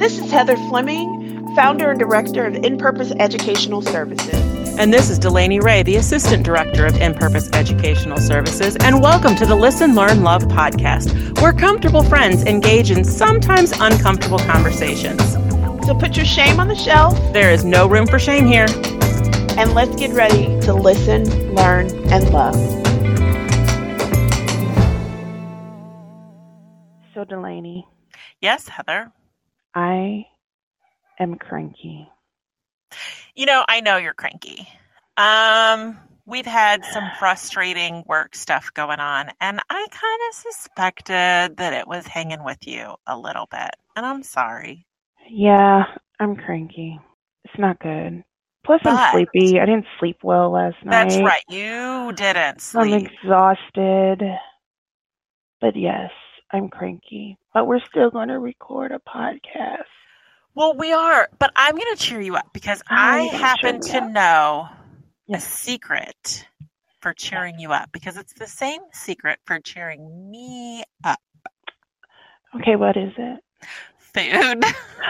This 0.00 0.18
is 0.18 0.30
Heather 0.30 0.56
Fleming, 0.56 1.54
founder 1.54 1.90
and 1.90 2.00
director 2.00 2.46
of 2.46 2.54
In 2.54 2.78
Purpose 2.78 3.12
Educational 3.18 3.82
Services. 3.82 4.34
And 4.78 4.94
this 4.94 5.10
is 5.10 5.18
Delaney 5.18 5.60
Ray, 5.60 5.82
the 5.82 5.96
Assistant 5.96 6.42
Director 6.42 6.86
of 6.86 6.96
In 6.96 7.12
Purpose 7.12 7.50
Educational 7.52 8.16
Services. 8.16 8.78
And 8.80 9.02
welcome 9.02 9.36
to 9.36 9.44
the 9.44 9.54
Listen, 9.54 9.94
Learn, 9.94 10.22
Love 10.22 10.44
podcast, 10.44 11.38
where 11.42 11.52
comfortable 11.52 12.02
friends 12.02 12.44
engage 12.44 12.90
in 12.90 13.04
sometimes 13.04 13.72
uncomfortable 13.72 14.38
conversations. 14.38 15.34
So 15.84 15.94
put 15.94 16.16
your 16.16 16.24
shame 16.24 16.60
on 16.60 16.68
the 16.68 16.74
shelf. 16.74 17.14
There 17.34 17.52
is 17.52 17.66
no 17.66 17.86
room 17.86 18.06
for 18.06 18.18
shame 18.18 18.46
here. 18.46 18.68
And 19.58 19.74
let's 19.74 19.94
get 19.96 20.12
ready 20.12 20.46
to 20.62 20.72
listen, 20.72 21.54
learn, 21.54 21.90
and 22.10 22.30
love. 22.30 22.54
So, 27.12 27.26
Delaney. 27.26 27.86
Yes, 28.40 28.68
Heather. 28.68 29.12
I 29.74 30.26
am 31.18 31.36
cranky. 31.36 32.08
You 33.34 33.46
know, 33.46 33.64
I 33.68 33.80
know 33.80 33.96
you're 33.96 34.14
cranky. 34.14 34.66
Um, 35.16 35.98
we've 36.26 36.46
had 36.46 36.84
some 36.84 37.04
frustrating 37.18 38.02
work 38.06 38.34
stuff 38.34 38.72
going 38.74 39.00
on, 39.00 39.30
and 39.40 39.60
I 39.70 39.86
kind 39.90 40.20
of 40.28 40.34
suspected 40.54 41.56
that 41.58 41.72
it 41.72 41.86
was 41.86 42.06
hanging 42.06 42.44
with 42.44 42.66
you 42.66 42.94
a 43.06 43.16
little 43.18 43.46
bit, 43.50 43.70
and 43.96 44.04
I'm 44.04 44.22
sorry. 44.22 44.86
Yeah, 45.28 45.84
I'm 46.18 46.36
cranky. 46.36 46.98
It's 47.44 47.58
not 47.58 47.78
good. 47.78 48.24
Plus, 48.64 48.80
But- 48.82 48.94
I'm 48.94 49.12
sleepy. 49.12 49.60
I 49.60 49.66
didn't 49.66 49.86
sleep 49.98 50.18
well 50.22 50.50
last 50.50 50.76
night. 50.84 50.90
That's 50.90 51.18
right. 51.18 51.42
You 51.48 52.12
didn't 52.14 52.62
I'm 52.74 52.92
exhausted. 52.92 54.22
But 55.60 55.76
yes, 55.76 56.10
I'm 56.52 56.68
cranky. 56.68 57.38
But 57.54 57.66
we're 57.66 57.80
still 57.80 58.10
going 58.10 58.28
to 58.28 58.38
record 58.38 58.92
a 58.92 58.98
podcast. 58.98 59.84
Well, 60.54 60.74
we 60.76 60.92
are, 60.92 61.28
but 61.38 61.52
I'm 61.54 61.76
going 61.76 61.94
to 61.96 62.02
cheer 62.02 62.20
you 62.20 62.34
up 62.36 62.52
because 62.52 62.82
I 62.88 63.28
cheer 63.30 63.38
happen 63.38 63.80
to 63.80 63.98
up. 64.02 64.10
know 64.10 64.68
a 65.32 65.40
secret 65.40 66.46
for 67.00 67.14
cheering 67.14 67.58
you 67.60 67.72
up 67.72 67.90
because 67.92 68.16
it's 68.16 68.34
the 68.34 68.46
same 68.46 68.80
secret 68.92 69.38
for 69.44 69.60
cheering 69.60 70.30
me 70.30 70.82
up. 71.04 71.20
Okay, 72.56 72.76
what 72.76 72.96
is 72.96 73.12
it? 73.16 73.40
Food. 73.98 74.64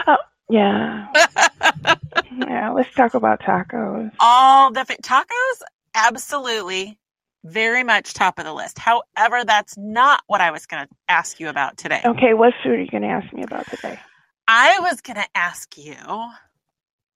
Oh, 0.07 0.17
Yeah. 0.47 1.07
yeah, 2.37 2.69
let's 2.71 2.93
talk 2.93 3.13
about 3.15 3.41
tacos. 3.41 4.11
All 4.19 4.71
the 4.71 4.81
tacos, 5.01 5.61
absolutely, 5.95 6.99
very 7.43 7.83
much 7.83 8.13
top 8.13 8.39
of 8.39 8.45
the 8.45 8.53
list. 8.53 8.77
However, 8.77 9.43
that's 9.45 9.77
not 9.77 10.21
what 10.27 10.41
I 10.41 10.51
was 10.51 10.65
going 10.65 10.85
to 10.85 10.89
ask 11.07 11.39
you 11.39 11.49
about 11.49 11.77
today. 11.77 12.01
Okay, 12.05 12.33
what 12.33 12.53
food 12.63 12.73
are 12.73 12.81
you 12.81 12.89
going 12.89 13.03
to 13.03 13.09
ask 13.09 13.31
me 13.33 13.43
about 13.43 13.67
today? 13.69 13.99
I 14.47 14.79
was 14.81 15.01
going 15.01 15.17
to 15.17 15.27
ask 15.35 15.77
you 15.77 15.95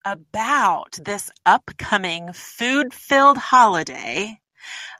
about 0.06 0.98
this 1.03 1.31
upcoming 1.46 2.31
food 2.34 2.94
filled 2.94 3.38
holiday. 3.38 4.40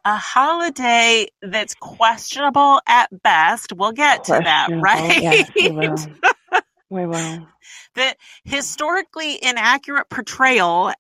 A 0.04 0.16
holiday 0.16 1.28
that's 1.42 1.74
questionable 1.76 2.82
at 2.88 3.10
best. 3.24 3.74
We'll 3.74 3.94
get 3.94 4.26
to 4.26 4.40
that, 4.44 4.68
right? 4.72 5.22
Yes, 5.22 5.52
we 5.56 5.72
will. 5.72 5.96
We 6.92 7.08
will. 7.08 7.48
the 7.96 8.16
historically 8.44 9.44
inaccurate 9.44 10.08
portrayal. 10.08 10.94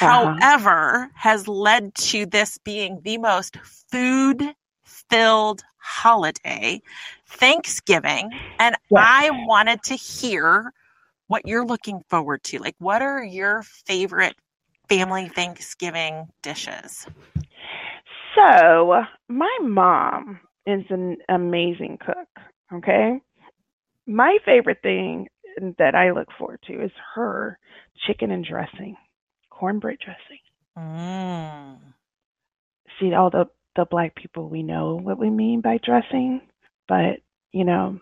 Uh-huh. 0.00 0.34
however, 0.40 1.10
has 1.14 1.48
led 1.48 1.94
to 1.94 2.26
this 2.26 2.58
being 2.58 3.00
the 3.02 3.18
most 3.18 3.56
food 3.58 4.54
filled 4.84 5.62
holiday, 5.78 6.80
Thanksgiving. 7.26 8.30
And 8.58 8.76
Yes. 8.90 9.06
I 9.20 9.30
wanted 9.46 9.82
to 9.84 9.94
hear 9.94 10.72
what 11.28 11.46
you're 11.46 11.66
looking 11.66 12.02
forward 12.08 12.42
to. 12.44 12.58
Like, 12.58 12.76
what 12.78 13.02
are 13.02 13.22
your 13.22 13.62
favorite 13.62 14.34
family 14.88 15.28
Thanksgiving 15.28 16.28
dishes? 16.42 17.06
So, 18.34 19.02
my 19.28 19.58
mom 19.62 20.40
is 20.66 20.84
an 20.90 21.18
amazing 21.28 21.98
cook, 22.04 22.28
okay? 22.72 23.20
My 24.06 24.38
favorite 24.44 24.78
thing 24.82 25.28
that 25.78 25.94
I 25.94 26.12
look 26.12 26.28
forward 26.38 26.60
to 26.66 26.84
is 26.84 26.92
her 27.14 27.58
chicken 28.06 28.30
and 28.30 28.44
dressing, 28.44 28.96
cornbread 29.58 29.98
dressing. 30.04 30.40
Mm. 30.78 31.78
See, 33.00 33.14
all 33.14 33.30
the, 33.30 33.48
the 33.76 33.84
black 33.84 34.14
people, 34.14 34.48
we 34.48 34.62
know 34.62 34.96
what 34.96 35.18
we 35.18 35.30
mean 35.30 35.60
by 35.60 35.78
dressing, 35.84 36.40
but, 36.88 37.20
you 37.52 37.64
know, 37.64 38.00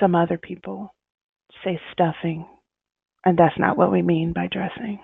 some 0.00 0.14
other 0.14 0.38
people 0.38 0.94
say 1.64 1.80
stuffing, 1.92 2.46
and 3.24 3.38
that's 3.38 3.58
not 3.58 3.76
what 3.76 3.92
we 3.92 4.02
mean 4.02 4.32
by 4.32 4.48
dressing. 4.48 5.00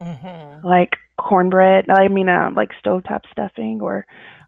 hmm 0.00 0.60
like 0.64 0.96
cornbread 1.18 1.86
i 1.90 2.08
mean 2.08 2.28
um 2.28 2.54
like 2.54 2.70
stovetop 2.84 3.20
stuffing 3.30 3.80
or 3.82 4.06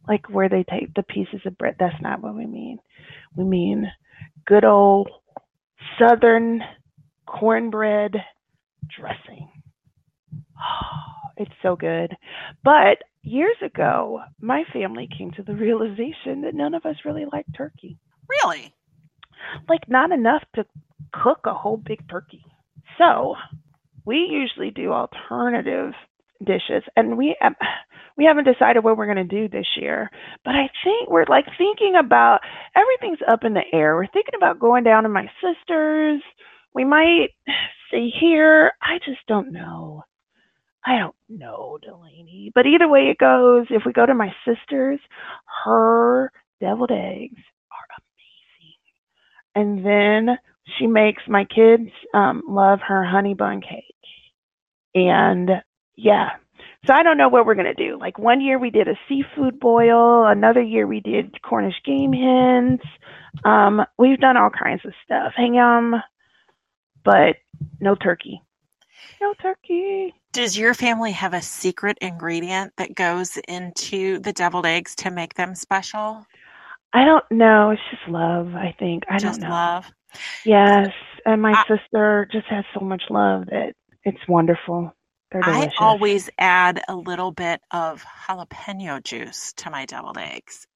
like 0.09 0.29
where 0.31 0.49
they 0.49 0.65
take 0.65 0.93
the 0.95 1.03
pieces 1.03 1.41
of 1.47 1.57
bread 1.59 1.77
that's 1.79 2.01
not 2.03 2.21
what 2.23 2.35
we 2.35 2.47
mean 2.47 2.79
we 3.37 3.45
mean 3.45 3.91
good 4.47 4.65
old 4.65 5.09
southern 5.99 6.63
cornbread 7.27 8.17
dressing 8.97 9.49
it's 11.37 11.53
so 11.63 11.77
good 11.77 12.15
but 12.65 12.99
years 13.23 13.57
ago 13.65 14.21
my 14.41 14.65
family 14.73 15.09
came 15.17 15.31
to 15.33 15.43
the 15.43 15.55
realization 15.55 16.43
that 16.43 16.55
none 16.55 16.75
of 16.75 16.87
us 16.87 16.97
really 17.05 17.27
like 17.33 17.47
turkey 17.57 17.99
Really? 18.29 18.75
like 19.69 19.89
not 19.89 20.13
enough 20.13 20.43
to 20.55 20.65
cook 21.13 21.41
a 21.47 21.55
whole 21.55 21.77
big 21.77 22.09
turkey. 22.09 22.45
So 22.99 23.35
we 24.05 24.17
usually 24.31 24.71
do 24.71 24.93
alternative 24.93 25.93
dishes, 26.45 26.83
and 26.97 27.17
we 27.17 27.37
um, 27.43 27.57
we 28.17 28.25
haven't 28.25 28.45
decided 28.45 28.85
what 28.85 28.97
we're 28.97 29.13
going 29.13 29.29
to 29.29 29.37
do 29.41 29.49
this 29.49 29.67
year. 29.77 30.11
But 30.45 30.55
I 30.55 30.69
think 30.85 31.11
we're 31.11 31.27
like 31.29 31.47
thinking 31.59 31.95
about 31.99 32.41
everything's 32.77 33.21
up 33.31 33.45
in 33.45 33.55
the 33.55 33.65
air. 33.73 33.97
We're 33.97 34.07
thinking 34.07 34.35
about 34.37 34.59
going 34.61 34.85
down 34.85 35.05
to 35.05 35.09
my 35.09 35.31
sister's. 35.43 36.23
We 36.75 36.85
might 36.85 37.29
stay 37.89 38.11
here. 38.21 38.73
I 38.83 38.99
just 39.05 39.21
don't 39.27 39.53
know. 39.53 40.05
I 40.85 40.99
don't 40.99 41.15
know, 41.29 41.79
Delaney. 41.83 42.53
But 42.55 42.67
either 42.67 42.89
way 42.89 43.11
it 43.11 43.19
goes, 43.19 43.67
if 43.71 43.83
we 43.85 43.93
go 43.93 44.07
to 44.07 44.15
my 44.15 44.33
sister's, 44.47 45.01
her 45.65 46.33
deviled 46.61 46.91
eggs 46.91 47.41
are 47.71 47.87
amazing. 47.99 48.77
And 49.55 49.87
then 49.87 50.39
she 50.79 50.87
makes 50.87 51.23
my 51.29 51.45
kids 51.45 51.91
um, 52.15 52.43
love 52.49 52.81
her 52.87 53.05
honey 53.05 53.35
bun 53.35 53.61
cake. 53.61 53.85
And 54.95 55.51
yeah, 55.97 56.31
so 56.87 56.95
I 56.95 57.03
don't 57.03 57.19
know 57.19 57.29
what 57.29 57.45
we're 57.45 57.55
going 57.55 57.75
to 57.75 57.89
do. 57.89 57.99
Like 57.99 58.19
one 58.19 58.41
year 58.41 58.59
we 58.59 58.71
did 58.71 58.89
a 58.89 58.99
seafood 59.09 59.61
boil, 59.61 60.27
another 60.27 60.63
year 60.63 60.87
we 60.87 61.01
did 61.01 61.41
Cornish 61.43 61.81
game 61.85 62.13
hens. 62.13 62.81
Um, 63.45 63.83
we've 63.99 64.19
done 64.19 64.37
all 64.37 64.51
kinds 64.51 64.83
of 64.85 64.93
stuff. 65.05 65.33
Hang 65.37 65.57
on, 65.57 66.03
but 67.05 67.37
no 67.81 67.95
turkey. 67.95 68.41
No 69.21 69.35
turkey. 69.35 70.15
Does 70.33 70.57
your 70.57 70.75
family 70.75 71.11
have 71.13 71.35
a 71.35 71.43
secret 71.43 71.99
ingredient 72.01 72.73
that 72.77 72.95
goes 72.95 73.37
into 73.49 74.21
the 74.21 74.33
deviled 74.33 74.67
eggs 74.67 74.95
to 74.97 75.11
make 75.11 75.35
them 75.35 75.55
special? 75.57 76.25
I 76.93 77.05
don't 77.05 77.25
know. 77.31 77.71
It's 77.71 77.83
just 77.91 78.09
love, 78.09 78.55
I 78.55 78.75
think. 78.79 79.05
I 79.09 79.19
Just 79.19 79.41
don't 79.41 79.49
know. 79.49 79.55
love. 79.55 79.87
Yes. 80.45 80.89
And 81.27 81.43
my 81.43 81.53
I- 81.53 81.65
sister 81.67 82.29
just 82.33 82.47
has 82.47 82.65
so 82.75 82.81
much 82.81 83.03
love 83.11 83.47
that 83.47 83.75
it's 84.05 84.19
wonderful. 84.29 84.93
They're 85.33 85.43
I 85.45 85.71
always 85.79 86.29
add 86.39 86.83
a 86.89 86.97
little 86.97 87.31
bit 87.31 87.61
of 87.71 88.05
jalapeno 88.29 89.03
juice 89.03 89.53
to 89.59 89.71
my 89.71 89.87
deviled 89.87 90.19
eggs. 90.19 90.67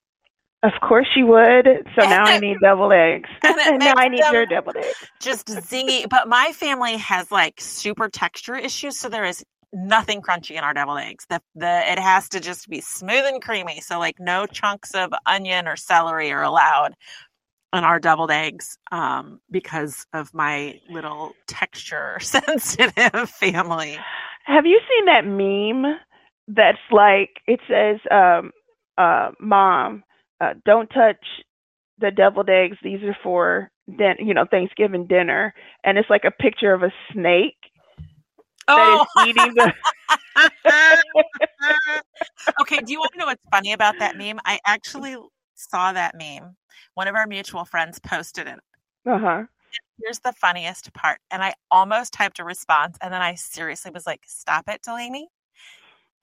Of 0.62 0.72
course 0.80 1.08
you 1.16 1.26
would. 1.26 1.66
So 1.98 2.08
now 2.08 2.24
I 2.24 2.38
need 2.38 2.58
deviled 2.62 2.92
eggs. 2.92 3.28
And 3.44 3.58
and 3.60 3.78
now 3.80 3.94
I 3.96 4.08
need 4.08 4.22
your 4.32 4.46
deviled 4.46 4.76
eggs. 4.76 4.94
Just 5.20 5.48
zingy. 5.48 6.08
But 6.08 6.28
my 6.28 6.52
family 6.54 6.96
has 6.98 7.30
like 7.32 7.60
super 7.60 8.08
texture 8.08 8.54
issues, 8.54 8.96
so 8.98 9.08
there 9.08 9.24
is 9.24 9.44
nothing 9.74 10.22
crunchy 10.22 10.52
in 10.52 10.64
our 10.64 10.72
deviled 10.72 11.00
eggs. 11.00 11.26
The 11.28 11.40
the 11.54 11.92
it 11.92 11.98
has 11.98 12.28
to 12.30 12.40
just 12.40 12.68
be 12.68 12.80
smooth 12.80 13.24
and 13.26 13.42
creamy. 13.42 13.80
So 13.80 13.98
like 13.98 14.16
no 14.18 14.46
chunks 14.46 14.92
of 14.94 15.12
onion 15.26 15.68
or 15.68 15.76
celery 15.76 16.32
are 16.32 16.42
allowed 16.42 16.94
in 17.74 17.84
our 17.84 17.98
deviled 17.98 18.30
eggs 18.30 18.78
um, 18.92 19.40
because 19.50 20.06
of 20.12 20.32
my 20.32 20.80
little 20.88 21.32
texture 21.46 22.18
sensitive 22.20 23.28
family. 23.30 23.98
Have 24.44 24.66
you 24.66 24.80
seen 24.88 25.06
that 25.06 25.26
meme 25.26 25.96
that's 26.48 26.78
like 26.90 27.30
it 27.46 27.60
says, 27.68 27.98
um, 28.10 28.52
uh, 28.96 29.32
"Mom, 29.40 30.04
uh, 30.40 30.54
don't 30.64 30.88
touch 30.88 31.24
the 31.98 32.10
deviled 32.10 32.50
eggs. 32.50 32.76
These 32.82 33.02
are 33.02 33.16
for 33.22 33.70
din- 33.88 34.26
you 34.26 34.34
know 34.34 34.44
Thanksgiving 34.48 35.06
dinner," 35.06 35.54
and 35.82 35.98
it's 35.98 36.10
like 36.10 36.24
a 36.24 36.30
picture 36.42 36.72
of 36.72 36.82
a 36.82 36.92
snake 37.12 37.56
that 38.68 39.06
is 39.16 39.28
eating 39.28 39.54
the. 39.54 39.72
okay, 42.60 42.78
do 42.78 42.92
you 42.92 42.98
want 42.98 43.12
to 43.12 43.18
know 43.18 43.26
what's 43.26 43.42
funny 43.50 43.72
about 43.72 43.98
that 43.98 44.16
meme? 44.16 44.38
I 44.44 44.58
actually 44.66 45.16
saw 45.54 45.92
that 45.92 46.14
meme. 46.16 46.56
One 46.94 47.08
of 47.08 47.14
our 47.14 47.26
mutual 47.26 47.64
friends 47.64 47.98
posted 47.98 48.46
it. 48.46 48.58
Uh 49.06 49.18
huh. 49.18 49.42
Here's 50.02 50.20
the 50.20 50.32
funniest 50.32 50.92
part. 50.92 51.18
And 51.30 51.42
I 51.42 51.54
almost 51.70 52.12
typed 52.12 52.38
a 52.38 52.44
response 52.44 52.96
and 53.00 53.12
then 53.12 53.22
I 53.22 53.34
seriously 53.34 53.90
was 53.92 54.06
like, 54.06 54.20
stop 54.26 54.68
it, 54.68 54.82
Delaney. 54.82 55.28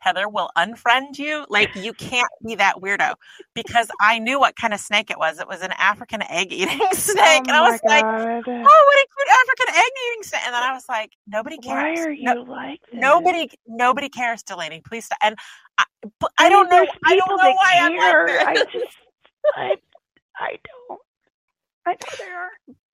Heather 0.02 0.30
will 0.30 0.52
unfriend 0.58 1.20
you. 1.20 1.46
Like 1.50 1.72
you 1.76 1.94
can't 1.94 2.30
be 2.46 2.56
that 2.56 2.78
weirdo 2.78 3.16
because 3.56 3.90
I 4.02 4.20
knew 4.20 4.40
what 4.40 4.56
kind 4.58 4.74
of 4.74 4.82
snake 4.82 5.12
it 5.12 5.20
was. 5.20 5.40
It 5.40 5.48
was 5.48 5.62
an 5.62 5.74
African 5.80 6.24
egg 6.24 6.54
eating 6.54 6.80
snake. 6.94 7.44
Oh 7.44 7.44
and 7.48 7.58
I 7.58 7.62
oh 7.62 7.72
was 7.72 7.82
my 7.86 7.90
like, 7.90 8.06
oh, 8.66 8.86
what 8.88 9.00
a 9.00 9.08
cute 9.18 9.30
African 9.42 9.76
egg 9.80 9.92
eating 10.08 10.24
snake. 10.24 10.42
And 10.48 10.56
then 10.56 10.64
I 10.64 10.74
was 10.74 10.86
like, 10.90 11.12
nobody 11.28 11.60
cares. 11.60 12.00
Why 12.00 12.04
are 12.04 12.12
you 12.12 12.26
No- 12.26 12.44
like 12.44 12.82
this? 12.92 13.00
nobody, 13.02 13.50
nobody 13.68 14.10
cares, 14.10 14.44
Delaney. 14.44 14.82
Please 14.86 15.06
stop. 15.06 15.20
And 15.24 15.38
I, 15.78 15.86
but 16.20 16.32
I 16.38 16.48
I 16.48 16.50
don't 16.50 16.70
know. 16.70 16.86
I 17.06 17.16
don't 17.16 17.38
know 17.38 17.54
why 17.54 17.80
I'm 17.82 17.98
care. 18.00 18.28
Like 18.38 18.38
this. 18.38 18.46
I 18.48 18.56
just, 18.74 18.98
I, 19.56 19.76
I 20.38 20.60
don't. 20.90 21.00
I 21.86 21.92
know 21.94 21.98
there 22.18 22.40
are. 22.40 22.50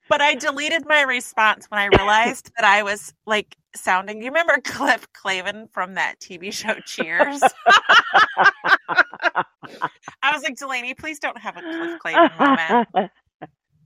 But 0.09 0.21
I 0.21 0.35
deleted 0.35 0.85
my 0.87 1.01
response 1.03 1.65
when 1.69 1.79
I 1.79 1.85
realized 1.87 2.51
that 2.57 2.65
I 2.65 2.83
was 2.83 3.13
like 3.25 3.55
sounding. 3.79 4.21
You 4.21 4.27
remember 4.27 4.59
Cliff 4.63 5.07
Clavin 5.13 5.69
from 5.71 5.95
that 5.95 6.19
TV 6.19 6.51
show 6.51 6.75
Cheers? 6.85 7.41
I 10.21 10.33
was 10.33 10.43
like, 10.43 10.57
Delaney, 10.57 10.93
please 10.93 11.19
don't 11.19 11.37
have 11.37 11.57
a 11.57 11.61
Cliff 11.61 11.99
Clavin 12.03 12.39
moment. 12.39 13.11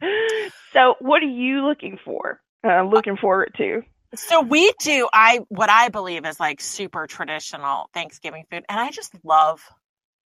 so, 0.73 0.95
what 0.99 1.21
are 1.21 1.27
you 1.27 1.65
looking 1.65 1.97
for? 2.03 2.41
Uh, 2.65 2.83
looking 2.83 3.17
forward 3.17 3.53
to? 3.57 3.81
So 4.13 4.41
we 4.41 4.71
do 4.81 5.07
I 5.13 5.39
what 5.47 5.69
I 5.69 5.87
believe 5.87 6.25
is 6.25 6.37
like 6.37 6.59
super 6.59 7.07
traditional 7.07 7.89
Thanksgiving 7.93 8.43
food, 8.51 8.65
and 8.67 8.79
I 8.79 8.91
just 8.91 9.15
love 9.23 9.61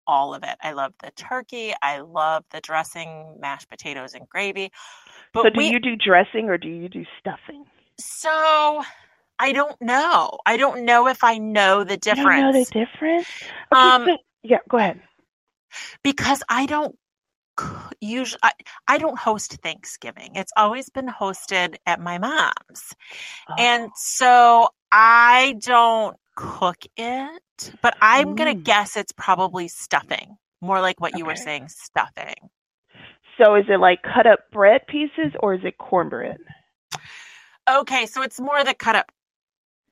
all 0.07 0.33
of 0.33 0.43
it. 0.43 0.55
I 0.61 0.71
love 0.73 0.93
the 1.03 1.11
turkey. 1.11 1.73
I 1.81 1.99
love 1.99 2.45
the 2.51 2.61
dressing, 2.61 3.35
mashed 3.39 3.69
potatoes, 3.69 4.13
and 4.13 4.27
gravy. 4.29 4.71
But 5.33 5.43
so, 5.43 5.49
do 5.49 5.57
we, 5.57 5.69
you 5.69 5.79
do 5.79 5.95
dressing 5.95 6.49
or 6.49 6.57
do 6.57 6.69
you 6.69 6.87
do 6.87 7.03
stuffing? 7.19 7.65
So 7.97 8.81
I 9.39 9.51
don't 9.51 9.79
know. 9.81 10.39
I 10.45 10.57
don't 10.57 10.85
know 10.85 11.07
if 11.07 11.23
I 11.23 11.37
know 11.37 11.83
the 11.83 11.97
You 11.97 12.01
difference 12.15 12.41
know 12.41 12.53
the 12.53 12.65
difference? 12.71 13.27
Okay, 13.73 13.91
Um, 13.91 14.05
so, 14.05 14.17
yeah, 14.43 14.59
go 14.69 14.77
ahead. 14.77 15.01
because 16.03 16.43
I 16.49 16.65
don't 16.65 16.95
usually 18.01 18.39
I, 18.43 18.51
I 18.87 18.97
don't 18.97 19.17
host 19.17 19.57
Thanksgiving. 19.63 20.31
It's 20.35 20.51
always 20.57 20.89
been 20.89 21.07
hosted 21.07 21.75
at 21.85 21.99
my 22.01 22.17
mom's. 22.17 22.95
And 23.57 23.83
Oh. 23.87 23.93
so 23.95 24.69
I 24.91 25.55
don't 25.61 26.17
cook 26.35 26.77
it, 26.97 27.73
but 27.81 27.95
I'm 28.01 28.35
going 28.35 28.53
to 28.53 28.59
Mm. 28.59 28.63
guess 28.63 28.97
it's 28.97 29.13
probably 29.13 29.67
stuffing. 29.67 30.37
More 30.61 30.81
like 30.81 30.99
what 31.01 31.15
you 31.15 31.25
were 31.25 31.35
saying, 31.35 31.69
stuffing. 31.69 32.35
so, 33.37 33.55
is 33.55 33.65
it 33.69 33.79
like 33.79 34.01
cut 34.03 34.27
up 34.27 34.39
bread 34.51 34.81
pieces 34.87 35.33
or 35.41 35.53
is 35.55 35.61
it 35.63 35.77
cornbread? 35.77 36.37
Okay, 37.69 38.05
so 38.05 38.21
it's 38.21 38.39
more 38.39 38.63
the 38.63 38.73
cut 38.73 38.95
up 38.95 39.11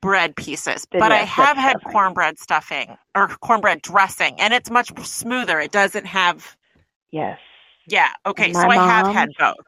bread 0.03 0.35
pieces, 0.35 0.85
but 0.99 1.13
I 1.13 1.23
have 1.23 1.57
had 1.57 1.77
stuffing. 1.79 1.93
cornbread 1.93 2.39
stuffing 2.39 2.97
or 3.15 3.29
cornbread 3.29 3.81
dressing, 3.83 4.39
and 4.41 4.53
it's 4.53 4.69
much 4.71 4.91
smoother. 5.05 5.61
It 5.61 5.71
doesn't 5.71 6.07
have, 6.07 6.57
Yes. 7.11 7.39
yeah. 7.87 8.09
Okay, 8.25 8.53
so 8.53 8.67
My 8.67 8.69
I 8.69 8.77
have 8.79 9.07
had 9.07 9.29
both. 9.37 9.65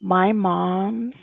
my 0.00 0.32
mom's 0.32 1.14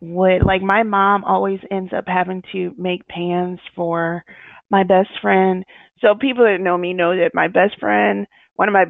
would 0.00 0.44
like 0.44 0.62
my 0.62 0.82
mom 0.84 1.24
always 1.24 1.60
ends 1.70 1.92
up 1.96 2.04
having 2.08 2.42
to 2.52 2.74
make 2.78 3.06
pans 3.08 3.60
for 3.76 4.24
my 4.70 4.84
best 4.84 5.10
friend. 5.22 5.64
So 6.00 6.14
people 6.20 6.44
that 6.44 6.60
know 6.62 6.78
me 6.78 6.94
know 6.94 7.16
that 7.16 7.32
my 7.34 7.48
best 7.48 7.78
friend, 7.80 8.26
one 8.56 8.68
of 8.68 8.74
my 8.74 8.86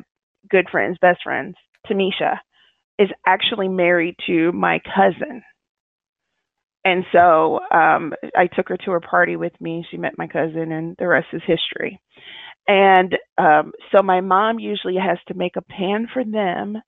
good 0.50 0.68
friends, 0.70 0.98
best 1.00 1.20
friends, 1.24 1.56
Tamisha, 1.88 2.38
is 2.98 3.10
actually 3.26 3.68
married 3.68 4.16
to 4.26 4.52
my 4.52 4.80
cousin. 4.94 5.42
And 6.84 7.04
so 7.12 7.60
um 7.70 8.12
I 8.36 8.46
took 8.48 8.68
her 8.68 8.76
to 8.78 8.90
her 8.92 9.00
party 9.00 9.36
with 9.36 9.52
me. 9.60 9.86
She 9.90 9.96
met 9.96 10.18
my 10.18 10.26
cousin 10.26 10.72
and 10.72 10.96
the 10.98 11.08
rest 11.08 11.28
is 11.32 11.42
history. 11.46 12.00
And 12.68 13.16
um 13.38 13.72
so 13.94 14.02
my 14.02 14.20
mom 14.20 14.58
usually 14.58 14.96
has 14.96 15.18
to 15.28 15.34
make 15.34 15.56
a 15.56 15.62
pan 15.62 16.08
for 16.12 16.24
them 16.24 16.78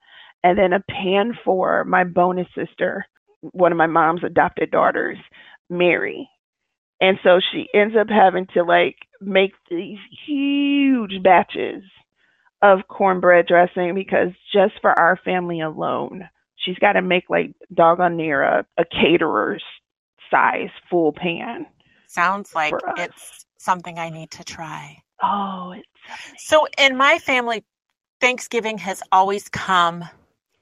and 0.43 0.59
then 0.59 0.73
a 0.73 0.85
pan 0.91 1.33
for 1.45 1.85
my 1.85 2.05
bonus 2.05 2.49
sister, 2.55 3.07
one 3.41 3.73
of 3.73 3.79
my 3.79 3.87
mom's 3.87 4.25
adopted 4.25 4.71
daughters, 4.71 5.19
Mary. 5.71 6.29
And 7.01 7.19
so 7.23 7.41
she 7.53 7.69
ends 7.75 7.95
up 7.99 8.09
having 8.09 8.47
to 8.55 8.63
like 8.63 8.97
make 9.21 9.53
these 9.71 9.99
huge 10.27 11.23
batches 11.23 11.83
of 12.63 12.89
cornbread 12.89 13.47
dressing 13.47 13.95
because 13.95 14.31
just 14.53 14.75
for 14.81 14.99
our 14.99 15.19
family 15.25 15.61
alone, 15.61 16.29
she's 16.57 16.79
got 16.79 16.93
to 16.93 17.03
make 17.03 17.25
like 17.29 17.53
doggone 17.73 18.17
near 18.17 18.43
a, 18.43 18.67
a 18.79 18.85
caterer's 18.85 19.63
size 20.31 20.71
full 20.91 21.13
pan. 21.13 21.67
Sounds 22.09 22.55
like 22.55 22.75
it's 22.97 23.47
something 23.59 23.99
I 23.99 24.11
need 24.11 24.31
to 24.33 24.45
try. 24.45 25.03
Oh, 25.23 25.73
it's 25.73 26.45
So 26.45 26.67
in 26.79 26.97
my 26.97 27.19
family, 27.19 27.65
Thanksgiving 28.21 28.79
has 28.79 29.03
always 29.11 29.49
come 29.49 30.05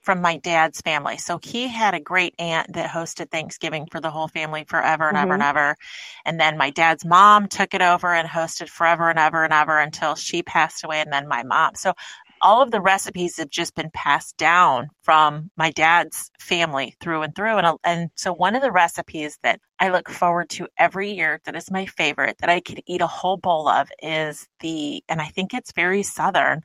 from 0.02 0.20
my 0.20 0.36
dad's 0.38 0.80
family. 0.80 1.16
So 1.16 1.38
he 1.40 1.68
had 1.68 1.94
a 1.94 2.00
great 2.00 2.34
aunt 2.38 2.72
that 2.72 2.90
hosted 2.90 3.30
Thanksgiving 3.30 3.86
for 3.90 4.00
the 4.00 4.10
whole 4.10 4.26
family 4.26 4.64
forever 4.64 5.08
and 5.08 5.16
ever 5.16 5.34
and 5.34 5.42
mm-hmm. 5.42 5.56
ever. 5.56 5.76
And 6.24 6.40
then 6.40 6.58
my 6.58 6.70
dad's 6.70 7.04
mom 7.04 7.46
took 7.46 7.72
it 7.72 7.82
over 7.82 8.12
and 8.12 8.28
hosted 8.28 8.68
forever 8.68 9.10
and 9.10 9.18
ever 9.18 9.44
and 9.44 9.52
ever 9.52 9.78
until 9.78 10.16
she 10.16 10.42
passed 10.42 10.82
away 10.82 11.00
and 11.00 11.12
then 11.12 11.28
my 11.28 11.44
mom. 11.44 11.76
So 11.76 11.94
all 12.42 12.60
of 12.60 12.70
the 12.70 12.80
recipes 12.80 13.36
have 13.36 13.50
just 13.50 13.74
been 13.74 13.90
passed 13.94 14.36
down 14.36 14.88
from 15.02 15.50
my 15.56 15.70
dad's 15.70 16.30
family 16.40 16.94
through 17.00 17.22
and 17.22 17.34
through. 17.34 17.56
And, 17.56 17.78
and 17.84 18.10
so 18.16 18.32
one 18.32 18.54
of 18.54 18.62
the 18.62 18.72
recipes 18.72 19.38
that 19.42 19.60
I 19.78 19.90
look 19.90 20.08
forward 20.08 20.50
to 20.50 20.68
every 20.78 21.12
year 21.12 21.40
that 21.44 21.56
is 21.56 21.70
my 21.70 21.86
favorite 21.86 22.36
that 22.38 22.50
I 22.50 22.60
could 22.60 22.82
eat 22.86 23.00
a 23.00 23.06
whole 23.06 23.36
bowl 23.36 23.68
of 23.68 23.88
is 24.02 24.46
the, 24.60 25.02
and 25.08 25.20
I 25.20 25.26
think 25.26 25.54
it's 25.54 25.72
very 25.72 26.02
Southern, 26.02 26.60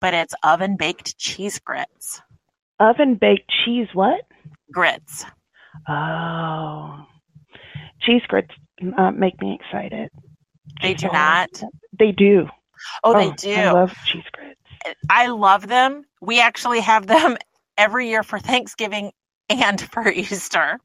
but 0.00 0.14
it's 0.14 0.34
oven 0.44 0.76
baked 0.76 1.16
cheese 1.18 1.58
grits. 1.58 2.20
oven 2.78 3.14
baked 3.14 3.50
cheese. 3.64 3.88
What? 3.94 4.20
Grits. 4.70 5.24
Oh, 5.88 7.04
cheese 8.02 8.22
grits 8.28 8.52
uh, 8.98 9.10
make 9.10 9.40
me 9.40 9.58
excited. 9.60 10.10
They 10.80 10.94
do 10.94 11.08
not. 11.12 11.50
They 11.98 12.12
do. 12.12 12.46
Oh, 13.04 13.14
they 13.14 13.30
do. 13.36 13.54
I 13.54 13.72
love 13.72 13.92
cheese 14.06 14.24
grits. 14.32 14.60
I 15.10 15.28
love 15.28 15.66
them. 15.68 16.04
We 16.20 16.40
actually 16.40 16.80
have 16.80 17.06
them 17.06 17.36
every 17.78 18.08
year 18.08 18.22
for 18.22 18.38
Thanksgiving 18.38 19.12
and 19.48 19.80
for 19.92 20.08
Easter. 20.08 20.78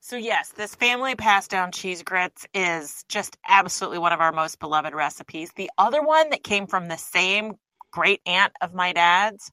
So, 0.00 0.16
yes, 0.16 0.50
this 0.50 0.74
family 0.74 1.14
passed 1.14 1.50
down 1.50 1.70
cheese 1.70 2.02
grits 2.02 2.44
is 2.54 3.04
just 3.08 3.36
absolutely 3.46 3.98
one 3.98 4.12
of 4.12 4.20
our 4.20 4.32
most 4.32 4.58
beloved 4.58 4.94
recipes. 4.94 5.52
The 5.54 5.70
other 5.78 6.02
one 6.02 6.30
that 6.30 6.42
came 6.42 6.66
from 6.66 6.88
the 6.88 6.96
same 6.96 7.54
great 7.92 8.20
aunt 8.26 8.52
of 8.60 8.74
my 8.74 8.92
dad's 8.92 9.52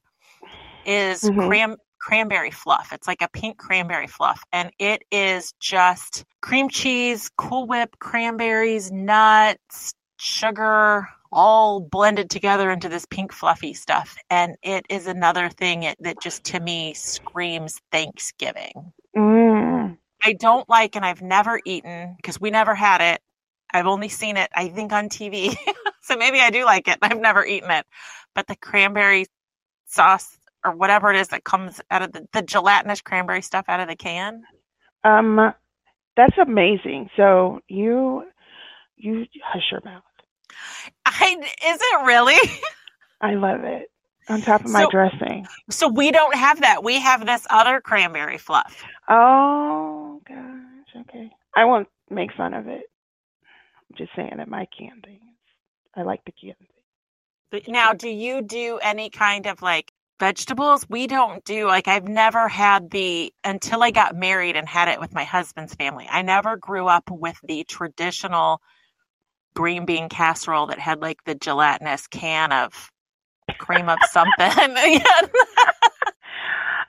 is 0.84 1.22
Mhm. 1.22 1.46
cram- 1.46 1.76
cranberry 2.00 2.50
fluff. 2.50 2.92
It's 2.92 3.06
like 3.06 3.22
a 3.22 3.28
pink 3.28 3.58
cranberry 3.58 4.06
fluff, 4.08 4.42
and 4.52 4.72
it 4.78 5.02
is 5.12 5.52
just 5.60 6.24
cream 6.40 6.68
cheese, 6.68 7.30
Cool 7.36 7.66
Whip, 7.66 7.96
cranberries, 8.00 8.90
nuts, 8.90 9.94
sugar, 10.20 11.08
all 11.32 11.80
blended 11.80 12.30
together 12.30 12.70
into 12.70 12.88
this 12.88 13.06
pink 13.06 13.32
fluffy 13.32 13.74
stuff. 13.74 14.16
And 14.28 14.56
it 14.62 14.86
is 14.88 15.06
another 15.06 15.48
thing 15.48 15.92
that 16.00 16.20
just 16.20 16.44
to 16.44 16.60
me 16.60 16.94
screams 16.94 17.80
Thanksgiving. 17.92 18.92
Mm. 19.16 19.96
I 20.22 20.32
don't 20.34 20.68
like, 20.68 20.96
and 20.96 21.04
I've 21.04 21.22
never 21.22 21.60
eaten 21.64 22.14
because 22.16 22.40
we 22.40 22.50
never 22.50 22.74
had 22.74 23.00
it. 23.00 23.22
I've 23.72 23.86
only 23.86 24.08
seen 24.08 24.36
it, 24.36 24.50
I 24.54 24.68
think, 24.68 24.92
on 24.92 25.08
TV. 25.08 25.56
so 26.02 26.16
maybe 26.16 26.40
I 26.40 26.50
do 26.50 26.64
like 26.64 26.88
it. 26.88 26.98
I've 27.02 27.20
never 27.20 27.44
eaten 27.44 27.70
it. 27.70 27.86
But 28.34 28.46
the 28.46 28.56
cranberry 28.56 29.26
sauce 29.86 30.36
or 30.64 30.72
whatever 30.74 31.10
it 31.10 31.18
is 31.18 31.28
that 31.28 31.44
comes 31.44 31.80
out 31.90 32.02
of 32.02 32.12
the, 32.12 32.26
the 32.32 32.42
gelatinous 32.42 33.00
cranberry 33.00 33.42
stuff 33.42 33.64
out 33.68 33.80
of 33.80 33.88
the 33.88 33.96
can. 33.96 34.42
Um, 35.04 35.54
that's 36.16 36.36
amazing. 36.38 37.08
So 37.16 37.60
you, 37.68 38.24
you 38.96 39.24
hush 39.42 39.70
your 39.70 39.80
mouth. 39.84 40.02
I 41.06 41.36
is 41.66 41.78
it 41.80 42.06
really? 42.06 42.38
I 43.20 43.34
love 43.34 43.64
it. 43.64 43.90
On 44.28 44.40
top 44.42 44.64
of 44.64 44.70
my 44.70 44.84
So- 44.84 44.90
dressing. 44.90 45.46
so 45.70 45.88
we 45.88 46.10
don't 46.12 46.34
have 46.34 46.60
that. 46.60 46.84
We 46.84 47.00
have 47.00 47.26
this 47.26 47.46
other 47.50 47.80
cranberry 47.80 48.38
fluff. 48.38 48.84
Oh 49.08 50.20
gosh. 50.28 51.02
Okay. 51.08 51.30
I 51.56 51.64
won't 51.64 51.88
make 52.10 52.32
fun 52.36 52.54
of 52.54 52.68
it. 52.68 52.84
I'm 53.90 53.96
just 53.96 54.10
saying 54.14 54.34
that 54.36 54.48
my 54.48 54.66
can 54.76 55.00
things. 55.04 55.20
I 55.96 56.02
like 56.02 56.24
the 56.24 56.32
candy. 56.32 56.68
But 57.50 57.66
Now, 57.66 57.92
do 57.92 58.08
you 58.08 58.42
do 58.42 58.78
any 58.80 59.10
kind 59.10 59.46
of 59.46 59.60
like 59.60 59.90
vegetables? 60.20 60.86
We 60.88 61.08
don't 61.08 61.44
do 61.44 61.66
like 61.66 61.88
I've 61.88 62.06
never 62.06 62.46
had 62.46 62.90
the 62.90 63.32
until 63.42 63.82
I 63.82 63.90
got 63.90 64.14
married 64.14 64.54
and 64.54 64.68
had 64.68 64.86
it 64.88 65.00
with 65.00 65.12
my 65.12 65.24
husband's 65.24 65.74
family. 65.74 66.06
I 66.08 66.22
never 66.22 66.56
grew 66.56 66.86
up 66.86 67.10
with 67.10 67.36
the 67.42 67.64
traditional 67.64 68.60
green 69.54 69.84
bean 69.84 70.08
casserole 70.08 70.66
that 70.66 70.78
had 70.78 71.00
like 71.00 71.24
the 71.24 71.34
gelatinous 71.34 72.06
can 72.06 72.52
of 72.52 72.90
cream 73.58 73.88
of 73.88 73.98
something. 74.10 75.00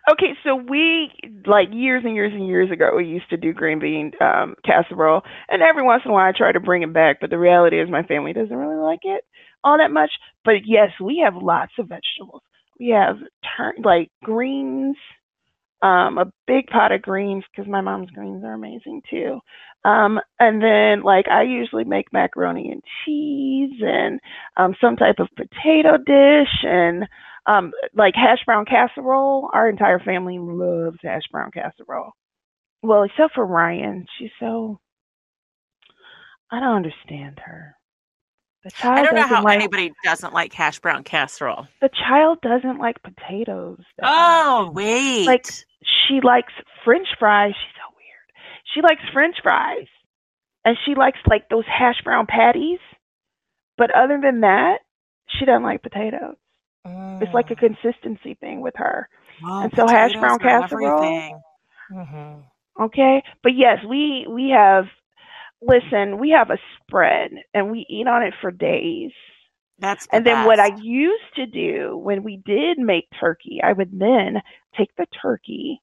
Okay, 0.10 0.34
so 0.44 0.56
we 0.56 1.12
like 1.46 1.70
years 1.72 2.01
and 2.03 2.15
years 2.15 2.34
and 2.34 2.48
years 2.48 2.72
ago, 2.72 2.89
we 2.98 3.06
used 3.06 3.30
to 3.30 3.38
do 3.38 3.53
green 3.53 3.80
bean 3.80 4.12
um, 4.20 4.56
casserole, 4.65 5.22
and 5.48 5.62
every 5.62 5.84
once 5.84 6.01
in 6.03 6.12
a 6.12 6.13
while 6.13 6.27
I 6.27 6.32
try 6.36 6.51
to 6.51 6.60
bring 6.60 6.82
it 6.82 6.91
back. 6.91 7.18
But 7.22 7.30
the 7.30 7.38
reality 7.38 7.80
is, 7.80 7.88
my 7.88 8.01
family 8.03 8.34
doesn't 8.34 8.53
really 8.53 8.82
like 8.82 9.01
it 9.03 9.24
all 9.63 9.77
that 9.77 9.91
much. 9.91 10.12
But 10.44 10.65
yes, 10.65 10.89
we 11.00 11.22
have 11.24 11.41
lots 11.41 11.74
of 11.77 11.88
vegetables. 11.88 12.41
We 12.80 12.89
have 12.89 13.18
turn 13.56 13.74
like 13.84 14.10
greens, 14.24 14.98
um, 15.82 16.18
a 16.18 16.32
big 16.48 16.68
pot 16.68 16.92
of 16.92 17.02
greens 17.02 17.44
because 17.52 17.70
my 17.70 17.82
mom's 17.82 18.12
greens 18.12 18.44
are 18.44 18.54
amazing 18.54 19.02
too. 19.10 19.40
Um, 19.84 20.20
and 20.40 20.62
then 20.62 21.02
like 21.04 21.28
I 21.28 21.44
usually 21.44 21.86
make 21.86 22.14
macaroni 22.14 22.72
and 22.72 22.84
cheese 23.04 23.82
and 23.82 24.20
um, 24.58 24.76
some 24.80 24.96
type 24.96 25.16
of 25.20 25.28
potato 25.36 25.98
dish 25.98 26.64
and 26.64 27.08
um, 27.48 27.72
like 27.96 28.14
hash 28.16 28.46
brown 28.46 28.66
casserole. 28.66 29.50
Our 29.54 29.70
entire 29.70 30.00
family 30.00 30.38
loves 30.40 31.00
hash 31.02 31.24
brown 31.32 31.52
casserole. 31.52 32.12
Well, 32.84 33.04
except 33.04 33.34
for 33.34 33.46
Ryan, 33.46 34.06
she's 34.18 34.32
so 34.40 34.80
I 36.52 36.60
don't 36.60 36.76
understand 36.76 37.40
her. 37.44 37.76
I 38.84 39.02
don't 39.02 39.16
know 39.16 39.24
how 39.26 39.44
like 39.44 39.56
anybody 39.56 39.92
doesn't 40.04 40.34
like 40.34 40.54
hash 40.54 40.80
brown 40.80 41.04
casserole. 41.04 41.68
the 41.82 41.90
child 41.90 42.40
doesn't 42.42 42.78
like 42.78 43.02
potatoes. 43.02 43.80
that 43.98 44.04
much. 44.04 44.12
Oh, 44.14 44.72
wait. 44.72 45.26
Like 45.26 45.48
she 45.84 46.20
likes 46.24 46.54
French 46.86 47.08
fries. 47.20 47.54
She's 47.54 47.76
so 47.76 47.96
weird. 47.96 48.28
She 48.74 48.82
likes 48.82 49.02
French 49.14 49.36
fries, 49.42 49.88
and 50.66 50.78
she 50.86 50.96
likes 50.96 51.20
like 51.28 51.50
those 51.50 51.66
hash 51.68 52.02
brown 52.04 52.28
patties. 52.28 52.80
But 53.78 53.92
other 53.96 54.20
than 54.22 54.42
that, 54.42 54.80
she 55.28 55.46
doesn't 55.46 55.64
like 55.64 55.82
potatoes. 55.84 56.36
It's 57.22 57.34
like 57.34 57.52
a 57.52 57.56
consistency 57.56 58.34
thing 58.36 58.62
with 58.62 58.76
her. 58.78 59.08
Oh, 59.44 59.62
and 59.64 59.72
so 59.76 59.88
hash 59.88 60.12
brown 60.20 60.40
casserole? 60.40 61.42
Mhm. 61.92 62.44
Okay, 62.80 63.24
but 63.44 63.54
yes, 63.56 63.84
we 63.88 64.26
we 64.30 64.50
have. 64.50 64.86
Listen, 65.62 66.18
we 66.18 66.32
have 66.32 66.50
a 66.50 66.58
spread, 66.80 67.32
and 67.54 67.72
we 67.72 67.86
eat 67.88 68.08
on 68.08 68.24
it 68.24 68.34
for 68.42 68.50
days. 68.50 69.12
That's 69.80 70.08
the 70.08 70.16
And 70.16 70.25
then 70.25 70.46
what 70.46 70.60
I 70.60 70.75
used 70.82 71.36
to 71.36 71.46
do 71.46 71.98
when 71.98 72.24
we 72.24 72.38
did 72.46 72.78
make 72.78 73.08
turkey, 73.20 73.60
I 73.63 73.74
would 73.74 73.98
then 73.98 74.42
take 74.78 74.96
the 74.96 75.08
turkey, 75.22 75.82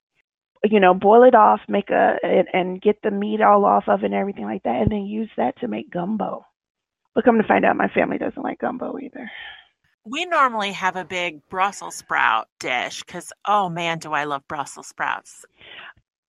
you 0.64 0.80
know, 0.80 0.94
boil 0.94 1.24
it 1.24 1.34
off, 1.34 1.60
make 1.68 1.90
a 1.90 2.16
and, 2.22 2.48
and 2.52 2.82
get 2.82 3.02
the 3.02 3.10
meat 3.10 3.40
all 3.40 3.64
off 3.64 3.84
of 3.88 4.02
and 4.02 4.14
everything 4.14 4.44
like 4.44 4.62
that, 4.62 4.82
and 4.82 4.90
then 4.90 5.06
use 5.06 5.30
that 5.36 5.58
to 5.60 5.68
make 5.68 5.90
gumbo. 5.90 6.44
But 7.14 7.24
come 7.24 7.38
to 7.38 7.48
find 7.48 7.64
out, 7.64 7.76
my 7.76 7.88
family 7.88 8.18
doesn't 8.18 8.42
like 8.42 8.60
gumbo 8.60 8.98
either. 8.98 9.30
We 10.04 10.24
normally 10.24 10.72
have 10.72 10.96
a 10.96 11.04
big 11.04 11.46
Brussels 11.50 11.96
sprout 11.96 12.48
dish 12.60 13.02
because, 13.02 13.32
oh 13.46 13.68
man, 13.68 13.98
do 13.98 14.12
I 14.12 14.24
love 14.24 14.46
Brussels 14.48 14.86
sprouts. 14.86 15.44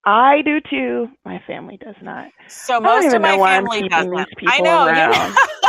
I 0.05 0.41
do 0.43 0.59
too. 0.69 1.07
My 1.25 1.41
family 1.45 1.77
does 1.77 1.95
not. 2.01 2.29
So 2.47 2.79
most 2.79 3.13
of 3.13 3.21
my 3.21 3.33
know 3.33 3.37
why 3.37 3.55
I'm 3.55 3.65
family 3.65 3.87
doesn't. 3.87 4.27
I 4.47 4.59
know. 4.59 4.87
you-. 4.87 5.35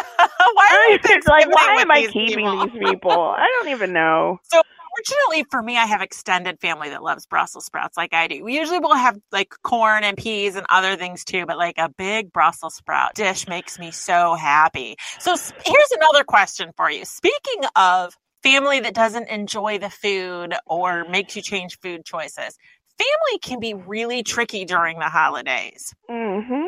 why 0.55 0.99
are 1.03 1.31
like, 1.31 1.55
why 1.55 1.79
am 1.81 1.91
I 1.91 2.01
these 2.01 2.13
keeping 2.13 2.45
people? 2.45 2.61
these 2.61 2.71
people? 2.79 3.11
I 3.13 3.47
don't 3.61 3.71
even 3.73 3.93
know. 3.93 4.39
So 4.53 4.61
fortunately 4.97 5.47
for 5.51 5.63
me, 5.63 5.77
I 5.77 5.87
have 5.87 6.03
extended 6.03 6.61
family 6.61 6.91
that 6.91 7.03
loves 7.03 7.27
Brussels 7.27 7.67
sprouts 7.67 7.97
like 7.97 8.13
I 8.13 8.27
do. 8.27 8.43
We 8.45 8.57
usually 8.59 8.81
will 8.81 8.95
have 8.95 9.19
like 9.31 9.55
corn 9.63 10.03
and 10.03 10.17
peas 10.17 10.57
and 10.57 10.67
other 10.69 10.97
things 10.97 11.25
too, 11.25 11.47
but 11.47 11.57
like 11.57 11.79
a 11.79 11.89
big 11.89 12.33
Brussels 12.33 12.75
sprout 12.75 13.15
dish 13.15 13.47
makes 13.49 13.79
me 13.79 13.93
so 13.93 14.35
happy. 14.35 14.97
So 15.21 15.37
here's 15.65 15.91
another 15.93 16.25
question 16.25 16.73
for 16.77 16.91
you. 16.91 17.05
Speaking 17.05 17.63
of 17.77 18.15
family 18.43 18.81
that 18.81 18.95
doesn't 18.95 19.29
enjoy 19.29 19.79
the 19.79 19.91
food 19.91 20.55
or 20.67 21.05
makes 21.09 21.37
you 21.37 21.43
change 21.43 21.79
food 21.81 22.05
choices, 22.05 22.59
family 22.99 23.39
can 23.43 23.61
be 23.61 23.75
really 23.75 24.23
tricky 24.23 24.65
during 24.65 24.99
the 24.99 25.09
holidays. 25.09 25.95
hmm 26.09 26.67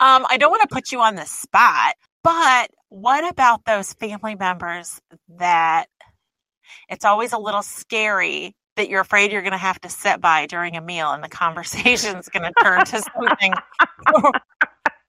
Um, 0.00 0.26
I 0.30 0.36
don't 0.38 0.50
want 0.50 0.62
to 0.62 0.74
put 0.74 0.92
you 0.92 1.00
on 1.00 1.14
the 1.16 1.26
spot, 1.26 1.94
but 2.22 2.70
what 2.88 3.28
about 3.30 3.64
those 3.64 3.92
family 3.94 4.34
members 4.34 5.00
that 5.38 5.86
it's 6.88 7.04
always 7.04 7.32
a 7.32 7.38
little 7.38 7.62
scary 7.62 8.54
that 8.76 8.88
you're 8.88 9.00
afraid 9.00 9.32
you're 9.32 9.42
going 9.42 9.52
to 9.52 9.58
have 9.58 9.80
to 9.80 9.88
sit 9.88 10.20
by 10.20 10.46
during 10.46 10.76
a 10.76 10.80
meal 10.80 11.12
and 11.12 11.22
the 11.22 11.28
conversation's 11.30 12.28
going 12.28 12.44
to 12.44 12.52
turn 12.62 12.84
to 12.84 13.02
something, 13.02 13.52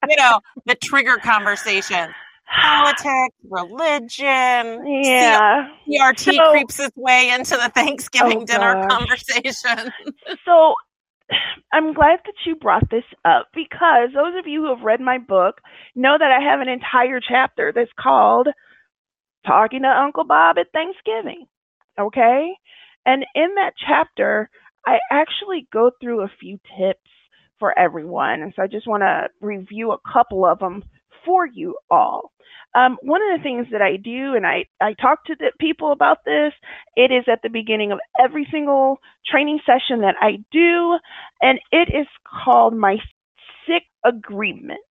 you 0.10 0.16
know, 0.18 0.40
the 0.66 0.76
trigger 0.76 1.18
conversation. 1.18 2.10
Politics, 2.54 3.36
religion, 3.50 4.86
Yeah. 4.86 5.70
CRT 5.88 6.36
So- 6.36 6.52
creeps 6.52 6.80
its 6.80 6.96
way 6.98 7.30
into 7.32 7.56
the 7.56 7.70
Thanksgiving 7.74 8.40
Oh, 8.42 8.46
dinner 8.46 8.74
gosh. 8.74 8.90
conversation. 8.90 9.92
So 10.46 10.76
I'm 11.74 11.94
glad 11.94 12.20
that 12.26 12.34
you 12.46 12.56
brought 12.56 12.90
this 12.90 13.04
up 13.26 13.48
because 13.54 14.10
those 14.14 14.38
of 14.38 14.48
you 14.48 14.64
who 14.64 14.76
have 14.76 14.84
read 14.84 15.02
my 15.02 15.18
book 15.18 15.62
know 15.96 16.18
that 16.18 16.32
I 16.32 16.44
have 16.44 16.60
an 16.60 16.70
entire 16.70 17.20
chapter 17.20 17.72
that's 17.74 17.92
called 18.00 18.48
Talking 19.46 19.84
to 19.84 19.88
Uncle 19.88 20.26
Bob 20.26 20.58
at 20.58 20.68
Thanksgiving. 20.74 21.46
Okay? 22.00 22.54
And 23.06 23.26
in 23.36 23.56
that 23.56 23.74
chapter, 23.78 24.50
I 24.86 25.00
actually 25.12 25.68
go 25.72 25.92
through 26.00 26.22
a 26.22 26.32
few 26.40 26.60
tips 26.78 27.10
for 27.60 27.78
everyone. 27.78 28.42
And 28.42 28.54
so 28.56 28.64
I 28.64 28.68
just 28.68 28.88
want 28.88 29.02
to 29.02 29.30
review 29.40 29.92
a 29.92 30.12
couple 30.12 30.46
of 30.46 30.60
them 30.60 30.84
for 31.26 31.46
you 31.46 31.76
all. 31.90 32.32
Um, 32.74 32.98
one 33.02 33.22
of 33.22 33.38
the 33.38 33.44
things 33.44 33.68
that 33.72 33.82
I 33.82 33.98
do, 33.98 34.34
and 34.36 34.48
I, 34.48 34.66
I 34.82 34.94
talk 34.94 35.26
to 35.26 35.36
the 35.38 35.52
people 35.60 35.92
about 35.92 36.20
this, 36.26 36.54
it 36.96 37.12
is 37.12 37.26
at 37.32 37.42
the 37.44 37.50
beginning 37.50 37.92
of 37.92 38.00
every 38.20 38.48
single 38.52 39.00
training 39.30 39.60
session 39.66 40.02
that 40.02 40.16
I 40.22 40.38
do, 40.52 40.98
and 41.42 41.60
it 41.72 41.90
is 41.94 42.08
called 42.46 42.76
my 42.76 42.98
six 43.68 43.86
agreements 44.06 44.84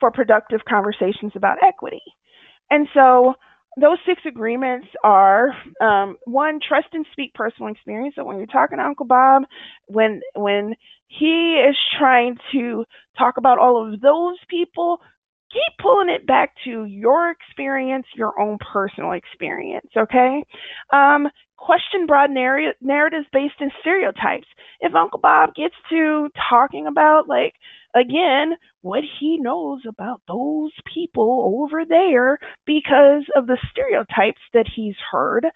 for 0.00 0.10
productive 0.10 0.60
conversations 0.66 1.32
about 1.34 1.58
equity. 1.62 2.02
And 2.70 2.88
so 2.94 3.34
those 3.80 3.98
six 4.06 4.22
agreements 4.26 4.88
are 5.04 5.54
um, 5.80 6.16
one, 6.24 6.58
trust 6.66 6.88
and 6.92 7.06
speak 7.12 7.34
personal 7.34 7.70
experience. 7.70 8.14
So 8.16 8.24
when 8.24 8.38
you're 8.38 8.46
talking 8.46 8.78
to 8.78 8.84
Uncle 8.84 9.06
Bob, 9.06 9.42
when 9.86 10.20
when 10.34 10.74
he 11.06 11.62
is 11.68 11.76
trying 11.98 12.36
to 12.52 12.84
talk 13.16 13.36
about 13.36 13.58
all 13.58 13.92
of 13.92 14.00
those 14.00 14.36
people, 14.48 14.98
keep 15.52 15.78
pulling 15.80 16.10
it 16.10 16.26
back 16.26 16.54
to 16.64 16.84
your 16.84 17.30
experience, 17.30 18.06
your 18.14 18.38
own 18.40 18.58
personal 18.72 19.12
experience. 19.12 19.88
Okay. 19.96 20.44
Um, 20.92 21.28
question 21.56 22.06
broad 22.06 22.30
narr- 22.30 22.74
narratives 22.80 23.26
based 23.32 23.60
in 23.60 23.70
stereotypes. 23.80 24.46
If 24.80 24.94
Uncle 24.94 25.20
Bob 25.20 25.54
gets 25.54 25.74
to 25.90 26.30
talking 26.48 26.86
about, 26.86 27.28
like, 27.28 27.54
again, 27.94 28.54
what 28.82 29.02
he 29.18 29.38
knows 29.38 29.80
about 29.86 30.22
those 30.28 30.72
people 30.92 31.62
over 31.62 31.84
there 31.84 32.38
because 32.64 33.24
of 33.34 33.46
the 33.46 33.58
stereotypes 33.70 34.40
that 34.54 34.66
he's 34.74 34.94
heard, 35.10 35.46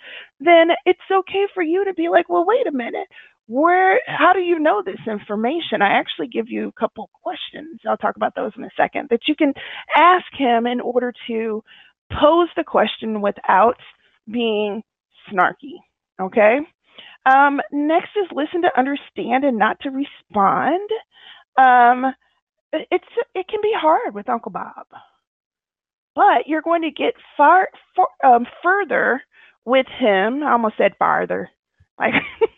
then 0.40 0.68
it's 0.87 0.99
okay 1.11 1.46
for 1.54 1.62
you 1.62 1.84
to 1.84 1.94
be 1.94 2.08
like, 2.08 2.28
well, 2.28 2.44
wait 2.46 2.66
a 2.66 2.72
minute. 2.72 3.06
Where, 3.49 4.00
how 4.06 4.32
do 4.32 4.40
you 4.40 4.58
know 4.58 4.82
this 4.84 5.00
information? 5.06 5.82
I 5.82 5.99
actually 5.99 6.28
give 6.28 6.49
you 6.49 6.68
a 6.68 6.80
couple 6.80 7.11
questions. 7.22 7.80
I'll 7.88 7.96
talk 7.96 8.16
about 8.16 8.34
those 8.34 8.52
in 8.56 8.64
a 8.64 8.70
second 8.76 9.08
that 9.11 9.28
you 9.28 9.34
can 9.34 9.52
ask 9.96 10.26
him 10.37 10.66
in 10.66 10.80
order 10.80 11.12
to 11.28 11.62
pose 12.11 12.49
the 12.56 12.64
question 12.64 13.20
without 13.20 13.76
being 14.30 14.82
snarky. 15.30 15.78
Okay. 16.20 16.58
Um, 17.26 17.61
next 17.72 18.11
is 18.16 18.28
listen 18.32 18.62
to 18.62 18.78
understand 18.78 19.44
and 19.44 19.58
not 19.58 19.78
to 19.80 19.90
respond. 19.90 20.90
Um, 21.58 22.14
it- 22.72 22.88
it's 22.90 23.08
it 23.34 23.49
can 23.49 23.61
be 23.62 23.72
hard 23.75 24.14
with 24.14 24.28
Uncle 24.28 24.52
Bob, 24.52 24.87
but 26.14 26.46
you're 26.46 26.62
going 26.62 26.82
to 26.82 26.90
get 26.90 27.14
far, 27.37 27.68
far 27.96 28.08
um, 28.25 28.46
further 28.62 29.22
with 29.64 29.87
him. 29.87 30.42
I 30.42 30.52
almost 30.52 30.76
said 30.78 30.92
farther, 30.99 31.50
like 31.99 32.14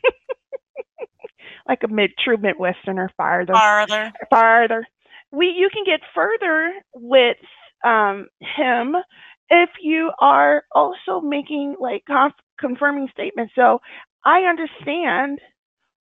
like 1.69 1.83
a 1.85 1.89
mid 1.89 2.13
true 2.23 2.37
Midwesterner, 2.37 3.09
farther 3.17 3.55
Farther. 3.55 4.13
farther. 4.31 4.87
We 5.33 5.47
you 5.49 5.71
can 5.73 5.85
get 5.85 6.01
further 6.15 6.73
with 6.95 7.37
um, 7.85 8.29
him 8.41 8.97
if 9.51 9.71
you 9.83 10.13
are 10.21 10.65
also 10.73 11.21
making 11.23 11.77
like 11.81 12.05
conf- 12.07 12.35
confirming 12.59 13.09
statements. 13.13 13.53
So 13.57 13.81
I 14.25 14.43
understand 14.43 15.41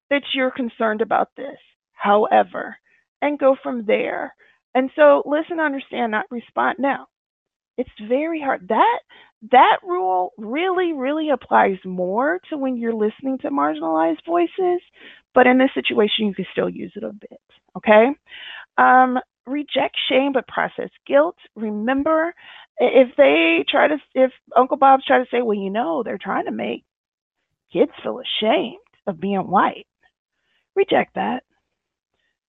that 0.09 0.23
you're 0.33 0.51
concerned 0.51 1.01
about 1.01 1.29
this. 1.37 1.57
However, 1.93 2.77
and 3.21 3.39
go 3.39 3.55
from 3.63 3.85
there. 3.85 4.35
And 4.75 4.89
so 4.95 5.23
listen, 5.25 5.59
understand, 5.59 6.11
not 6.11 6.25
respond. 6.31 6.77
Now, 6.79 7.07
it's 7.77 7.89
very 8.07 8.41
hard. 8.41 8.67
That 8.69 8.99
that 9.51 9.77
rule 9.83 10.33
really, 10.37 10.93
really 10.93 11.29
applies 11.29 11.77
more 11.85 12.39
to 12.49 12.57
when 12.57 12.77
you're 12.77 12.93
listening 12.93 13.37
to 13.39 13.49
marginalized 13.49 14.25
voices, 14.25 14.81
but 15.33 15.47
in 15.47 15.57
this 15.57 15.69
situation 15.73 16.27
you 16.27 16.33
can 16.35 16.45
still 16.51 16.69
use 16.69 16.93
it 16.95 17.03
a 17.03 17.11
bit. 17.13 17.41
Okay? 17.77 18.07
Um, 18.77 19.19
reject 19.45 19.97
shame 20.09 20.33
but 20.33 20.47
process 20.47 20.89
guilt. 21.07 21.35
Remember, 21.55 22.33
if 22.79 23.09
they 23.17 23.65
try 23.69 23.87
to 23.87 23.97
if 24.15 24.31
Uncle 24.55 24.77
Bob's 24.77 25.05
try 25.05 25.19
to 25.19 25.25
say, 25.31 25.41
well, 25.41 25.57
you 25.57 25.69
know, 25.69 26.03
they're 26.03 26.19
trying 26.19 26.45
to 26.45 26.51
make 26.51 26.83
kids 27.73 27.91
feel 28.03 28.19
ashamed 28.21 28.77
of 29.07 29.19
being 29.19 29.39
white. 29.49 29.87
reject 30.75 31.15
that. 31.15 31.43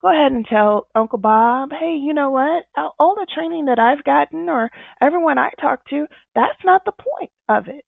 Go 0.05 0.11
ahead 0.13 0.33
and 0.33 0.45
tell 0.45 0.87
Uncle 0.95 1.19
Bob, 1.19 1.71
hey, 1.73 1.97
you 1.99 2.13
know 2.13 2.31
what? 2.31 2.67
All 2.99 3.15
the 3.15 3.27
training 3.35 3.65
that 3.67 3.79
I've 3.79 4.05
gotten 4.05 4.51
or 4.51 4.71
everyone 5.01 5.39
I 5.39 5.49
talk 5.59 5.89
to, 5.89 6.07
that's 6.35 6.63
not 6.63 6.85
the 6.85 6.93
point 6.93 7.31
of 7.49 7.69
it. 7.69 7.87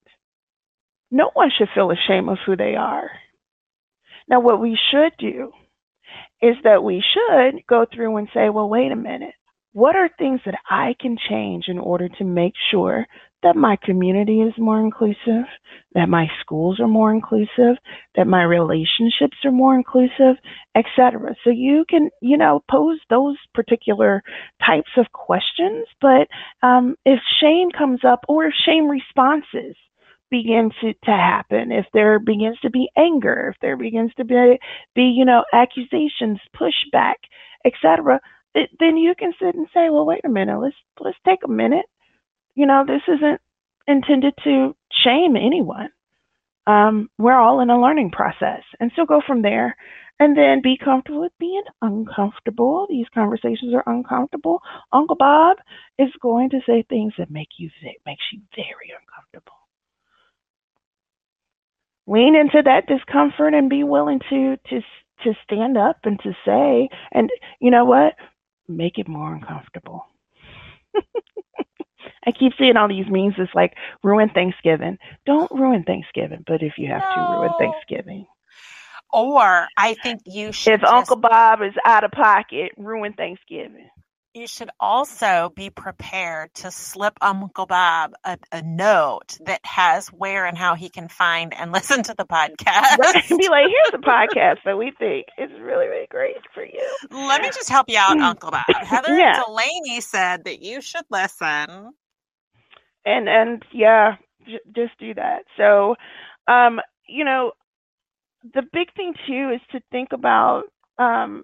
No 1.11 1.29
one 1.35 1.51
should 1.55 1.67
feel 1.75 1.91
ashamed 1.91 2.29
of 2.29 2.39
who 2.43 2.55
they 2.55 2.73
are. 2.75 3.11
Now, 4.27 4.39
what 4.39 4.59
we 4.59 4.79
should 4.91 5.13
do 5.19 5.51
is 6.41 6.55
that 6.63 6.83
we 6.83 7.03
should 7.13 7.61
go 7.69 7.85
through 7.85 8.17
and 8.17 8.27
say, 8.33 8.49
well, 8.49 8.67
wait 8.67 8.91
a 8.91 8.95
minute. 8.95 9.35
What 9.77 9.95
are 9.95 10.09
things 10.17 10.39
that 10.47 10.57
I 10.71 10.95
can 10.99 11.17
change 11.29 11.65
in 11.67 11.77
order 11.77 12.09
to 12.17 12.23
make 12.23 12.53
sure 12.71 13.05
that 13.43 13.55
my 13.55 13.77
community 13.83 14.41
is 14.41 14.55
more 14.57 14.79
inclusive, 14.79 15.45
that 15.93 16.09
my 16.09 16.25
schools 16.41 16.79
are 16.79 16.87
more 16.87 17.11
inclusive, 17.11 17.77
that 18.15 18.25
my 18.25 18.41
relationships 18.41 19.37
are 19.45 19.51
more 19.51 19.75
inclusive, 19.75 20.37
etc. 20.75 21.35
So 21.43 21.51
you 21.51 21.85
can, 21.87 22.09
you 22.23 22.37
know, 22.37 22.63
pose 22.71 22.97
those 23.11 23.37
particular 23.53 24.23
types 24.65 24.89
of 24.97 25.11
questions. 25.11 25.85
But 26.01 26.27
um, 26.63 26.95
if 27.05 27.19
shame 27.39 27.69
comes 27.69 27.99
up 28.03 28.21
or 28.27 28.45
if 28.45 28.55
shame 28.65 28.89
responses 28.89 29.75
begin 30.31 30.71
to, 30.81 30.93
to 31.05 31.11
happen, 31.11 31.71
if 31.71 31.85
there 31.93 32.17
begins 32.17 32.57
to 32.61 32.71
be 32.71 32.89
anger, 32.97 33.53
if 33.53 33.61
there 33.61 33.77
begins 33.77 34.11
to 34.17 34.25
be, 34.25 34.57
be 34.95 35.03
you 35.03 35.23
know, 35.23 35.43
accusations, 35.53 36.39
pushback, 36.59 37.17
etc., 37.63 38.19
then 38.79 38.97
you 38.97 39.13
can 39.17 39.33
sit 39.39 39.55
and 39.55 39.67
say, 39.73 39.89
well, 39.89 40.05
wait 40.05 40.25
a 40.25 40.29
minute, 40.29 40.59
let's 40.59 40.75
let's 40.99 41.17
take 41.25 41.39
a 41.45 41.51
minute. 41.51 41.85
You 42.55 42.65
know, 42.65 42.85
this 42.85 43.01
isn't 43.07 43.41
intended 43.87 44.33
to 44.43 44.75
shame 45.03 45.35
anyone. 45.35 45.89
Um, 46.65 47.09
we're 47.17 47.39
all 47.39 47.61
in 47.61 47.69
a 47.69 47.79
learning 47.79 48.11
process, 48.11 48.63
and 48.79 48.91
so 48.95 49.05
go 49.05 49.21
from 49.25 49.41
there, 49.41 49.75
and 50.19 50.37
then 50.37 50.61
be 50.61 50.77
comfortable 50.77 51.21
with 51.21 51.31
being 51.39 51.63
uncomfortable. 51.81 52.87
These 52.89 53.07
conversations 53.13 53.73
are 53.73 53.83
uncomfortable. 53.85 54.61
Uncle 54.91 55.15
Bob 55.15 55.57
is 55.97 56.09
going 56.21 56.49
to 56.49 56.59
say 56.65 56.83
things 56.83 57.13
that 57.17 57.31
make 57.31 57.49
you 57.57 57.69
makes 58.05 58.23
you 58.33 58.41
very 58.55 58.91
uncomfortable 58.99 59.57
lean 62.07 62.35
into 62.35 62.61
that 62.63 62.87
discomfort 62.87 63.53
and 63.53 63.69
be 63.69 63.83
willing 63.83 64.19
to 64.29 64.55
to 64.69 64.81
to 65.23 65.33
stand 65.43 65.77
up 65.77 65.97
and 66.03 66.19
to 66.19 66.31
say 66.45 66.89
and 67.11 67.29
you 67.59 67.69
know 67.69 67.85
what 67.85 68.13
make 68.67 68.97
it 68.97 69.07
more 69.07 69.33
uncomfortable 69.33 70.05
I 72.25 72.31
keep 72.31 72.53
seeing 72.57 72.77
all 72.77 72.87
these 72.87 73.05
memes. 73.09 73.35
It's 73.37 73.53
like 73.55 73.75
ruin 74.03 74.29
Thanksgiving. 74.29 74.97
Don't 75.25 75.51
ruin 75.51 75.83
Thanksgiving, 75.83 76.43
but 76.45 76.61
if 76.61 76.73
you 76.77 76.87
have 76.87 77.03
no. 77.15 77.15
to 77.15 77.33
ruin 77.33 77.51
Thanksgiving. 77.57 78.25
Or 79.13 79.67
I 79.77 79.93
think 80.03 80.21
you 80.25 80.51
should. 80.51 80.73
If 80.73 80.81
just... 80.81 80.93
Uncle 80.93 81.15
Bob 81.15 81.61
is 81.61 81.73
out 81.85 82.03
of 82.03 82.11
pocket, 82.11 82.73
ruin 82.77 83.13
Thanksgiving 83.13 83.89
you 84.37 84.47
should 84.47 84.69
also 84.79 85.51
be 85.55 85.69
prepared 85.69 86.53
to 86.53 86.69
slip 86.69 87.17
Uncle 87.21 87.65
Bob 87.65 88.13
a, 88.23 88.37
a, 88.51 88.61
note 88.61 89.37
that 89.45 89.59
has 89.65 90.07
where 90.09 90.45
and 90.45 90.57
how 90.57 90.75
he 90.75 90.89
can 90.89 91.07
find 91.07 91.53
and 91.53 91.71
listen 91.73 92.03
to 92.03 92.13
the 92.15 92.25
podcast. 92.25 92.97
Right. 92.99 93.27
Be 93.27 93.49
like, 93.49 93.65
here's 93.67 93.93
a 93.93 93.97
podcast 93.97 94.57
that 94.65 94.77
we 94.77 94.91
think 94.97 95.27
is 95.37 95.49
really, 95.59 95.87
really 95.87 96.07
great 96.09 96.37
for 96.53 96.63
you. 96.63 96.97
Let 97.09 97.41
me 97.41 97.49
just 97.49 97.69
help 97.69 97.89
you 97.89 97.97
out, 97.97 98.17
Uncle 98.21 98.51
Bob. 98.51 98.63
Heather 98.67 99.17
yeah. 99.17 99.41
Delaney 99.43 100.01
said 100.01 100.45
that 100.45 100.61
you 100.61 100.81
should 100.81 101.05
listen. 101.09 101.93
And 103.05 103.29
and 103.29 103.63
yeah, 103.73 104.17
j- 104.45 104.59
just 104.75 104.97
do 104.99 105.13
that. 105.15 105.43
So, 105.55 105.95
um, 106.47 106.79
you 107.07 107.25
know, 107.25 107.53
the 108.53 108.61
big 108.61 108.93
thing 108.95 109.13
too 109.25 109.51
is 109.55 109.61
to 109.71 109.79
think 109.91 110.09
about 110.11 110.63
um, 110.99 111.43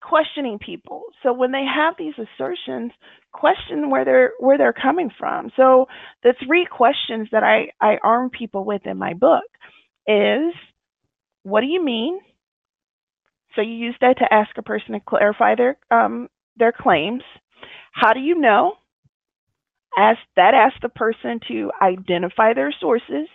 questioning 0.00 0.58
people. 0.58 1.04
So 1.22 1.32
when 1.32 1.52
they 1.52 1.64
have 1.64 1.94
these 1.98 2.14
assertions, 2.18 2.92
question 3.32 3.90
where 3.90 4.04
they're 4.04 4.32
where 4.38 4.58
they're 4.58 4.72
coming 4.72 5.10
from. 5.18 5.50
So 5.56 5.86
the 6.22 6.34
three 6.46 6.66
questions 6.70 7.28
that 7.32 7.42
I, 7.42 7.70
I 7.80 7.98
arm 8.02 8.30
people 8.30 8.64
with 8.64 8.86
in 8.86 8.98
my 8.98 9.14
book 9.14 9.44
is 10.06 10.54
what 11.42 11.60
do 11.60 11.66
you 11.66 11.84
mean? 11.84 12.20
So 13.54 13.62
you 13.62 13.72
use 13.72 13.96
that 14.00 14.18
to 14.18 14.32
ask 14.32 14.50
a 14.56 14.62
person 14.62 14.92
to 14.92 15.00
clarify 15.00 15.54
their 15.54 15.76
um, 15.90 16.28
their 16.56 16.72
claims. 16.72 17.22
How 17.92 18.12
do 18.12 18.20
you 18.20 18.40
know? 18.40 18.74
Ask 19.96 20.20
that 20.36 20.54
asks 20.54 20.78
the 20.82 20.88
person 20.88 21.40
to 21.48 21.72
identify 21.82 22.54
their 22.54 22.72
sources. 22.80 23.28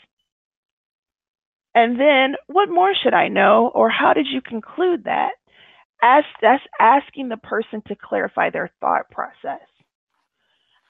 And 1.74 2.00
then 2.00 2.36
what 2.48 2.70
more 2.70 2.94
should 2.96 3.14
I 3.14 3.28
know 3.28 3.70
or 3.76 3.90
how 3.90 4.14
did 4.14 4.28
you 4.32 4.42
conclude 4.42 5.04
that? 5.04 5.32
Ask, 6.02 6.28
that's 6.42 6.64
asking 6.80 7.30
the 7.30 7.38
person 7.38 7.82
to 7.88 7.96
clarify 7.96 8.50
their 8.50 8.72
thought 8.80 9.10
process. 9.10 9.66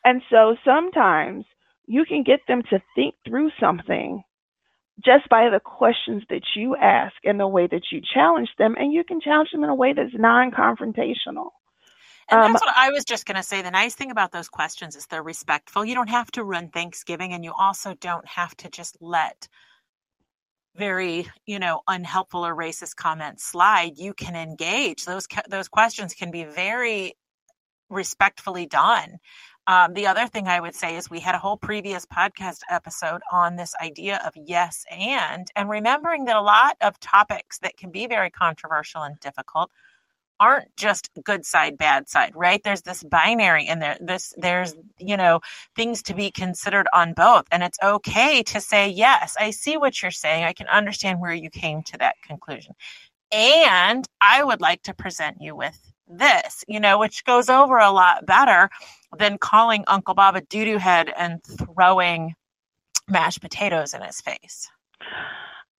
And 0.03 0.21
so 0.29 0.55
sometimes 0.63 1.45
you 1.87 2.05
can 2.05 2.23
get 2.23 2.41
them 2.47 2.63
to 2.69 2.81
think 2.95 3.15
through 3.27 3.51
something 3.59 4.23
just 5.03 5.27
by 5.29 5.49
the 5.49 5.59
questions 5.59 6.23
that 6.29 6.43
you 6.55 6.75
ask 6.75 7.15
and 7.23 7.39
the 7.39 7.47
way 7.47 7.67
that 7.67 7.83
you 7.91 8.01
challenge 8.13 8.49
them. 8.57 8.75
And 8.77 8.93
you 8.93 9.03
can 9.03 9.19
challenge 9.19 9.49
them 9.51 9.63
in 9.63 9.69
a 9.69 9.75
way 9.75 9.93
that's 9.93 10.13
non 10.13 10.51
confrontational. 10.51 11.49
And 12.29 12.39
um, 12.39 12.53
that's 12.53 12.65
what 12.65 12.73
I 12.75 12.89
was 12.89 13.05
just 13.05 13.25
going 13.25 13.35
to 13.35 13.43
say. 13.43 13.61
The 13.61 13.71
nice 13.71 13.93
thing 13.93 14.09
about 14.09 14.31
those 14.31 14.49
questions 14.49 14.95
is 14.95 15.05
they're 15.05 15.21
respectful. 15.21 15.85
You 15.85 15.95
don't 15.95 16.09
have 16.09 16.31
to 16.31 16.43
run 16.43 16.69
Thanksgiving, 16.69 17.33
and 17.33 17.43
you 17.43 17.53
also 17.57 17.93
don't 17.95 18.27
have 18.27 18.55
to 18.57 18.69
just 18.69 18.97
let 18.99 19.47
very 20.75 21.27
you 21.45 21.59
know 21.59 21.81
unhelpful 21.88 22.45
or 22.45 22.55
racist 22.55 22.95
comments 22.95 23.43
slide 23.43 23.97
you 23.97 24.13
can 24.13 24.35
engage. 24.35 25.05
Those 25.05 25.27
those 25.49 25.67
questions 25.67 26.13
can 26.13 26.31
be 26.31 26.43
very 26.43 27.15
respectfully 27.89 28.65
done. 28.65 29.17
Um, 29.67 29.95
the 29.95 30.05
other 30.05 30.27
thing 30.27 30.47
i 30.47 30.59
would 30.59 30.75
say 30.75 30.95
is 30.95 31.09
we 31.09 31.19
had 31.19 31.33
a 31.33 31.39
whole 31.39 31.57
previous 31.57 32.05
podcast 32.05 32.59
episode 32.69 33.21
on 33.31 33.55
this 33.55 33.73
idea 33.81 34.21
of 34.23 34.33
yes 34.35 34.85
and 34.91 35.47
and 35.55 35.69
remembering 35.69 36.25
that 36.25 36.35
a 36.35 36.41
lot 36.41 36.77
of 36.81 36.99
topics 36.99 37.57
that 37.59 37.75
can 37.75 37.89
be 37.91 38.05
very 38.05 38.29
controversial 38.29 39.01
and 39.01 39.19
difficult 39.19 39.71
aren't 40.39 40.75
just 40.77 41.09
good 41.23 41.45
side 41.45 41.77
bad 41.77 42.09
side 42.09 42.33
right? 42.35 42.61
There's 42.63 42.81
this 42.81 43.03
binary 43.03 43.67
in 43.67 43.79
there. 43.79 43.97
This 44.01 44.33
there's 44.37 44.75
you 44.99 45.17
know 45.17 45.39
things 45.75 46.01
to 46.03 46.13
be 46.13 46.31
considered 46.31 46.87
on 46.93 47.13
both. 47.13 47.45
And 47.51 47.63
it's 47.63 47.79
okay 47.83 48.43
to 48.43 48.61
say 48.61 48.89
yes 48.89 49.35
i 49.39 49.51
see 49.51 49.77
what 49.77 50.01
you're 50.01 50.11
saying. 50.11 50.43
I 50.43 50.53
can 50.53 50.67
understand 50.67 51.19
where 51.21 51.33
you 51.33 51.49
came 51.49 51.83
to 51.83 51.97
that 51.99 52.15
conclusion. 52.23 52.75
And 53.31 54.07
i 54.21 54.43
would 54.43 54.61
like 54.61 54.81
to 54.83 54.93
present 54.93 55.37
you 55.41 55.55
with 55.55 55.79
this 56.07 56.63
you 56.67 56.79
know 56.79 56.99
which 56.99 57.25
goes 57.25 57.49
over 57.49 57.77
a 57.77 57.91
lot 57.91 58.25
better 58.25 58.69
than 59.17 59.37
calling 59.37 59.83
uncle 59.87 60.13
bob 60.13 60.35
a 60.35 60.41
doo-doo 60.41 60.77
head 60.77 61.11
and 61.17 61.41
throwing 61.43 62.35
mashed 63.07 63.41
potatoes 63.41 63.93
in 63.93 64.01
his 64.01 64.21
face 64.21 64.69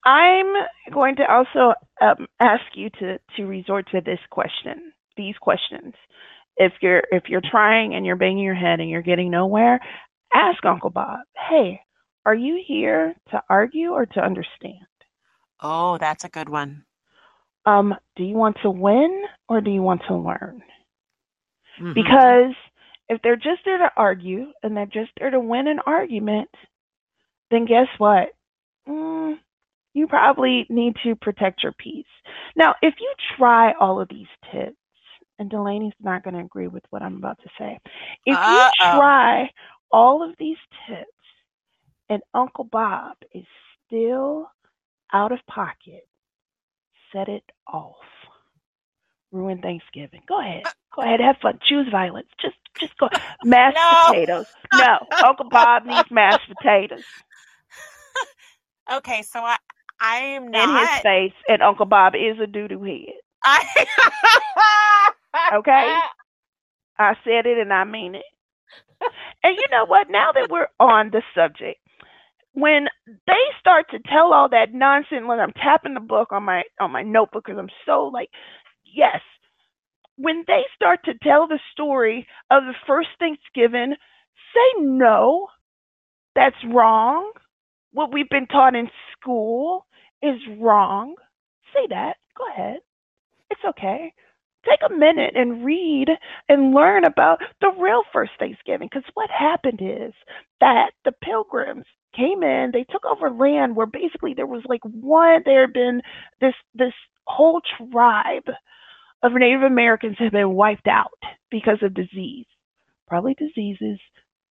I'm 0.07 0.47
going 0.93 1.17
to 1.17 1.25
also 1.29 1.75
um, 2.01 2.29
ask 2.41 2.63
you 2.75 2.91
to 3.01 3.19
to 3.37 3.45
resort 3.45 3.89
to 3.91 4.01
this 4.01 4.21
question, 4.31 4.93
these 5.17 5.35
questions. 5.41 5.95
If 6.57 6.73
you're 6.81 7.03
if 7.11 7.25
you're 7.29 7.43
trying 7.51 7.95
and 7.95 8.07
you're 8.07 8.17
banging 8.17 8.45
your 8.45 8.55
head 8.55 8.79
and 8.79 8.89
you're 8.89 9.03
getting 9.03 9.33
nowhere, 9.33 9.81
ask 10.33 10.65
Uncle 10.65 10.91
Bob, 10.91 11.19
"Hey, 11.37 11.81
are 12.25 12.35
you 12.35 12.63
here 12.67 13.15
to 13.33 13.43
argue 13.51 13.91
or 13.91 14.07
to 14.07 14.21
understand?" 14.21 14.87
Oh, 15.61 15.99
that's 15.99 16.25
a 16.25 16.29
good 16.29 16.49
one. 16.49 16.85
Um, 17.65 17.95
do 18.15 18.23
you 18.23 18.37
want 18.37 18.59
to 18.63 18.71
win 18.71 19.25
or 19.49 19.61
do 19.61 19.71
you 19.73 19.83
want 19.83 20.03
to 20.07 20.15
learn? 20.15 20.63
Mm-hmm. 21.81 21.95
Because 21.95 22.55
if 23.09 23.21
they're 23.23 23.35
just 23.35 23.63
there 23.65 23.79
to 23.79 23.91
argue 23.97 24.53
and 24.63 24.77
they're 24.77 24.87
just 24.87 25.11
there 25.19 25.31
to 25.31 25.41
win 25.41 25.67
an 25.67 25.81
argument, 25.85 26.51
then 27.51 27.65
guess 27.67 27.89
what? 27.99 28.29
Mm, 28.89 29.39
you 29.97 30.07
probably 30.07 30.67
need 30.69 30.95
to 31.03 31.17
protect 31.17 31.63
your 31.63 31.73
peace. 31.73 32.05
Now, 32.55 32.75
if 32.83 32.95
you 33.01 33.15
try 33.39 33.73
all 33.81 33.99
of 33.99 34.09
these 34.11 34.27
tips, 34.53 34.77
and 35.39 35.51
Delaney's 35.51 35.95
not 36.01 36.23
going 36.23 36.35
to 36.35 36.41
agree 36.41 36.69
with 36.69 36.85
what 36.91 37.03
I'm 37.03 37.17
about 37.17 37.39
to 37.43 37.49
say. 37.59 37.79
If 38.27 38.37
Uh-oh. 38.37 38.53
you 38.53 38.71
try 38.99 39.51
all 39.91 40.23
of 40.23 40.35
these 40.39 40.57
tips 40.87 41.09
and 42.11 42.23
Uncle 42.35 42.65
Bob 42.65 43.17
is 43.35 43.45
still 43.87 44.51
out 45.13 45.33
of 45.33 45.39
pocket, 45.47 46.07
set 47.13 47.29
it 47.29 47.45
off. 47.67 47.97
Ruin 49.33 49.61
Thanksgiving. 49.61 50.23
Go 50.29 50.41
ahead. 50.41 50.63
Uh, 50.67 50.71
go 50.95 51.03
ahead. 51.03 51.21
Have 51.21 51.37
fun. 51.43 51.59
Choose 51.67 51.89
violence. 51.91 52.29
Just 52.41 52.57
just 52.79 52.97
go. 52.99 53.09
Mashed 53.45 53.77
no. 53.77 54.07
potatoes. 54.09 54.47
No. 54.75 54.99
Uncle 55.27 55.49
Bob 55.49 55.85
needs 55.87 56.11
mashed 56.11 56.49
potatoes. 56.49 57.05
Okay, 58.93 59.23
so 59.23 59.41
I, 59.41 59.57
I 60.01 60.17
am 60.19 60.51
not. 60.51 60.69
In 60.69 60.77
his 60.77 61.03
face, 61.03 61.35
and 61.49 61.63
Uncle 61.63 61.87
Bob 61.87 62.15
is 62.15 62.39
a 62.43 62.47
doo 62.47 62.69
doo 62.69 62.83
head. 62.83 63.15
I... 63.45 64.27
okay? 65.55 65.99
I 66.99 67.15
said 67.25 67.47
it 67.47 67.59
and 67.59 67.73
I 67.73 67.85
mean 67.85 68.15
it. 68.15 68.25
and 69.45 69.57
you 69.57 69.65
know 69.71 69.85
what? 69.87 70.09
Now 70.11 70.33
that 70.33 70.51
we're 70.51 70.69
on 70.81 71.11
the 71.11 71.23
subject, 71.35 71.79
when 72.53 72.89
they 73.27 73.43
start 73.61 73.87
to 73.91 73.99
tell 74.11 74.33
all 74.33 74.49
that 74.51 74.73
nonsense, 74.73 75.25
like 75.29 75.41
I'm 75.41 75.53
tapping 75.53 75.95
the 75.95 76.01
book 76.01 76.33
on 76.33 76.43
my 76.45 76.63
on 76.81 76.91
my 76.91 77.03
notebook 77.03 77.45
because 77.45 77.59
I'm 77.59 77.71
so 77.85 78.07
like, 78.13 78.31
yes. 78.85 79.21
When 80.19 80.45
they 80.47 80.63
start 80.75 81.01
to 81.05 81.13
tell 81.23 81.47
the 81.47 81.59
story 81.73 82.27
of 82.51 82.65
the 82.65 82.75
first 82.87 83.09
Thanksgiving, 83.19 83.95
say 84.55 84.81
no. 84.83 85.49
That's 86.35 86.57
wrong. 86.73 87.33
What 87.97 88.13
we've 88.13 88.29
been 88.29 88.47
taught 88.47 88.77
in 88.77 88.91
school 89.13 89.87
is 90.23 90.37
wrong. 90.59 91.15
Say 91.73 91.87
that. 91.89 92.17
Go 92.37 92.45
ahead. 92.53 92.81
It's 93.51 93.61
okay 93.67 94.13
take 94.69 94.81
a 94.89 94.93
minute 94.93 95.35
and 95.37 95.65
read 95.65 96.09
and 96.49 96.75
learn 96.75 97.05
about 97.05 97.39
the 97.61 97.73
real 97.79 98.03
first 98.13 98.33
Thanksgiving. 98.39 98.89
Because 98.91 99.09
what 99.15 99.31
happened 99.31 99.81
is 99.83 100.13
that 100.61 100.91
the 101.05 101.13
pilgrims 101.23 101.85
came 102.15 102.43
in, 102.43 102.71
they 102.73 102.85
took 102.91 103.05
over 103.05 103.31
land 103.31 103.77
where 103.77 103.87
basically 103.87 104.35
there 104.35 104.47
was 104.47 104.63
like 104.69 104.83
one, 104.85 105.43
there 105.45 105.63
had 105.63 105.73
been 105.73 106.03
this 106.41 106.55
this 106.75 106.95
whole 107.25 107.61
tribe 107.91 108.49
of 109.23 109.33
Native 109.33 109.63
Americans 109.63 110.17
had 110.19 110.33
been 110.33 110.55
wiped 110.55 110.87
out 110.89 111.19
because 111.51 111.79
of 111.83 111.95
disease, 111.95 112.47
probably 113.09 113.35
diseases 113.35 113.99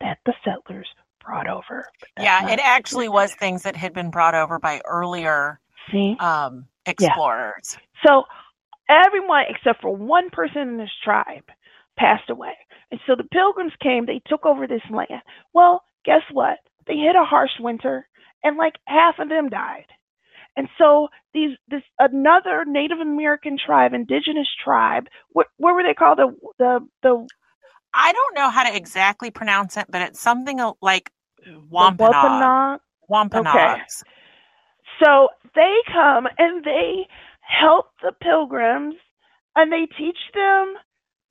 that 0.01 0.17
the 0.25 0.33
settlers 0.43 0.87
brought 1.25 1.47
over. 1.47 1.87
Yeah, 2.19 2.49
it 2.49 2.59
actually 2.63 3.09
was 3.09 3.33
things 3.33 3.63
that 3.63 3.75
had 3.75 3.93
been 3.93 4.11
brought 4.11 4.35
over 4.35 4.59
by 4.59 4.81
earlier 4.85 5.59
See? 5.91 6.15
um, 6.19 6.67
explorers. 6.85 7.77
Yeah. 7.77 7.79
So 8.05 8.23
everyone 8.89 9.45
except 9.49 9.81
for 9.81 9.95
one 9.95 10.29
person 10.29 10.61
in 10.61 10.77
this 10.77 10.91
tribe 11.03 11.45
passed 11.97 12.29
away. 12.29 12.53
And 12.91 12.99
so 13.07 13.15
the 13.15 13.23
pilgrims 13.23 13.73
came, 13.81 14.05
they 14.05 14.21
took 14.27 14.45
over 14.45 14.67
this 14.67 14.81
land. 14.91 15.21
Well, 15.53 15.83
guess 16.03 16.21
what? 16.31 16.59
They 16.87 16.95
hit 16.95 17.15
a 17.15 17.25
harsh 17.25 17.51
winter 17.59 18.07
and 18.43 18.57
like 18.57 18.75
half 18.85 19.15
of 19.19 19.29
them 19.29 19.49
died. 19.49 19.87
And 20.57 20.69
so 20.77 21.09
these 21.33 21.57
this 21.67 21.81
another 21.99 22.63
Native 22.65 22.99
American 22.99 23.57
tribe, 23.63 23.93
indigenous 23.93 24.47
tribe, 24.63 25.07
what 25.29 25.47
what 25.57 25.75
were 25.75 25.83
they 25.83 25.93
called? 25.93 26.17
The 26.17 26.33
the 26.59 26.79
the 27.03 27.27
I 27.93 28.11
don't 28.13 28.35
know 28.35 28.49
how 28.49 28.63
to 28.69 28.75
exactly 28.75 29.31
pronounce 29.31 29.77
it, 29.77 29.85
but 29.89 30.01
it's 30.01 30.21
something 30.21 30.59
like 30.81 31.11
Wampanoag. 31.69 32.79
Wampanoag. 33.07 33.55
Okay. 33.55 33.81
So 35.03 35.29
they 35.55 35.75
come 35.91 36.27
and 36.37 36.63
they 36.63 37.07
help 37.41 37.87
the 38.01 38.11
pilgrims 38.21 38.95
and 39.55 39.71
they 39.71 39.87
teach 39.97 40.17
them 40.33 40.75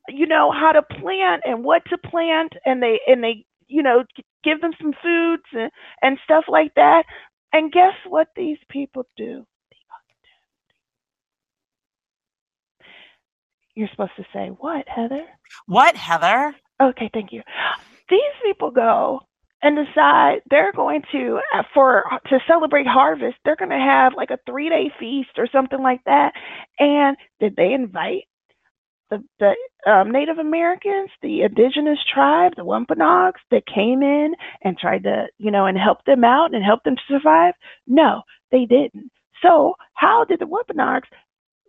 you 0.08 0.26
know 0.26 0.50
how 0.50 0.72
to 0.72 0.82
plant 0.82 1.42
and 1.44 1.64
what 1.64 1.82
to 1.86 1.98
plant 1.98 2.52
and 2.64 2.82
they 2.82 3.00
and 3.06 3.22
they 3.22 3.44
you 3.68 3.82
know 3.82 4.04
give 4.42 4.60
them 4.60 4.72
some 4.80 4.92
foods 5.02 5.42
and, 5.52 5.70
and 6.02 6.18
stuff 6.24 6.44
like 6.48 6.74
that 6.74 7.04
and 7.52 7.72
guess 7.72 7.94
what 8.06 8.28
these 8.36 8.58
people 8.68 9.06
do 9.16 9.46
you're 13.74 13.88
supposed 13.90 14.12
to 14.16 14.24
say 14.32 14.48
what 14.48 14.86
heather 14.88 15.24
what 15.66 15.96
heather 15.96 16.54
okay 16.82 17.10
thank 17.12 17.32
you 17.32 17.42
these 18.10 18.20
people 18.44 18.70
go 18.70 19.20
and 19.64 19.76
decide 19.86 20.42
they're 20.50 20.72
going 20.72 21.02
to 21.12 21.40
uh, 21.56 21.64
for 21.74 22.04
to 22.28 22.40
celebrate 22.48 22.86
harvest 22.86 23.36
they're 23.44 23.56
going 23.56 23.70
to 23.72 23.78
have 23.78 24.14
like 24.16 24.30
a 24.30 24.38
three 24.46 24.70
day 24.70 24.92
feast 25.00 25.30
or 25.38 25.48
something 25.52 25.82
like 25.82 26.02
that. 26.06 26.34
And 26.80 27.16
did 27.40 27.56
they 27.56 27.72
invite 27.74 28.24
the, 29.10 29.24
the 29.40 29.54
um, 29.90 30.12
native 30.12 30.38
americans 30.38 31.10
the 31.22 31.42
indigenous 31.42 32.00
tribe 32.12 32.54
the 32.56 32.64
wampanoags 32.64 33.40
that 33.50 33.66
came 33.66 34.02
in 34.02 34.34
and 34.62 34.78
tried 34.78 35.04
to 35.04 35.26
you 35.38 35.50
know 35.52 35.66
and 35.66 35.78
help 35.78 36.04
them 36.06 36.24
out 36.24 36.54
and 36.54 36.64
help 36.64 36.84
them 36.84 36.96
survive? 37.08 37.54
No 37.88 38.22
they 38.52 38.66
didn't. 38.66 39.10
So 39.42 39.74
how 39.94 40.24
did 40.26 40.40
the 40.40 40.46
wampanoags 40.46 41.08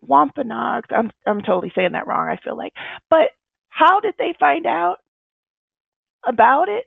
wampanoags 0.04 0.90
i'm 0.96 1.12
i'm 1.28 1.42
totally 1.42 1.72
saying 1.76 1.94
that 1.94 2.08
wrong 2.08 2.30
i 2.30 2.38
feel 2.44 2.58
like 2.58 2.74
but 3.10 3.32
how 3.70 4.00
did 4.02 4.16
they 4.20 4.36
find 4.40 4.68
out 4.68 4.98
about 6.28 6.70
it 6.70 6.86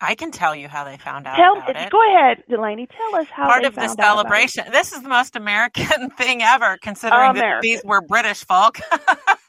I 0.00 0.14
can 0.14 0.30
tell 0.30 0.54
you 0.54 0.68
how 0.68 0.84
they 0.84 0.96
found 0.96 1.26
out. 1.26 1.36
Tell, 1.36 1.56
it. 1.66 1.90
Go 1.90 2.14
ahead, 2.14 2.44
Delaney. 2.48 2.86
Tell 2.86 3.20
us 3.20 3.26
how. 3.28 3.46
Part 3.46 3.64
of 3.64 3.74
the 3.74 3.88
celebration. 3.88 4.70
This 4.70 4.92
is 4.92 5.02
the 5.02 5.08
most 5.08 5.34
American 5.34 6.10
thing 6.18 6.42
ever, 6.42 6.78
considering 6.80 7.30
American. 7.30 7.50
that 7.50 7.62
these 7.62 7.82
were 7.84 8.00
British 8.00 8.44
folk. 8.44 8.78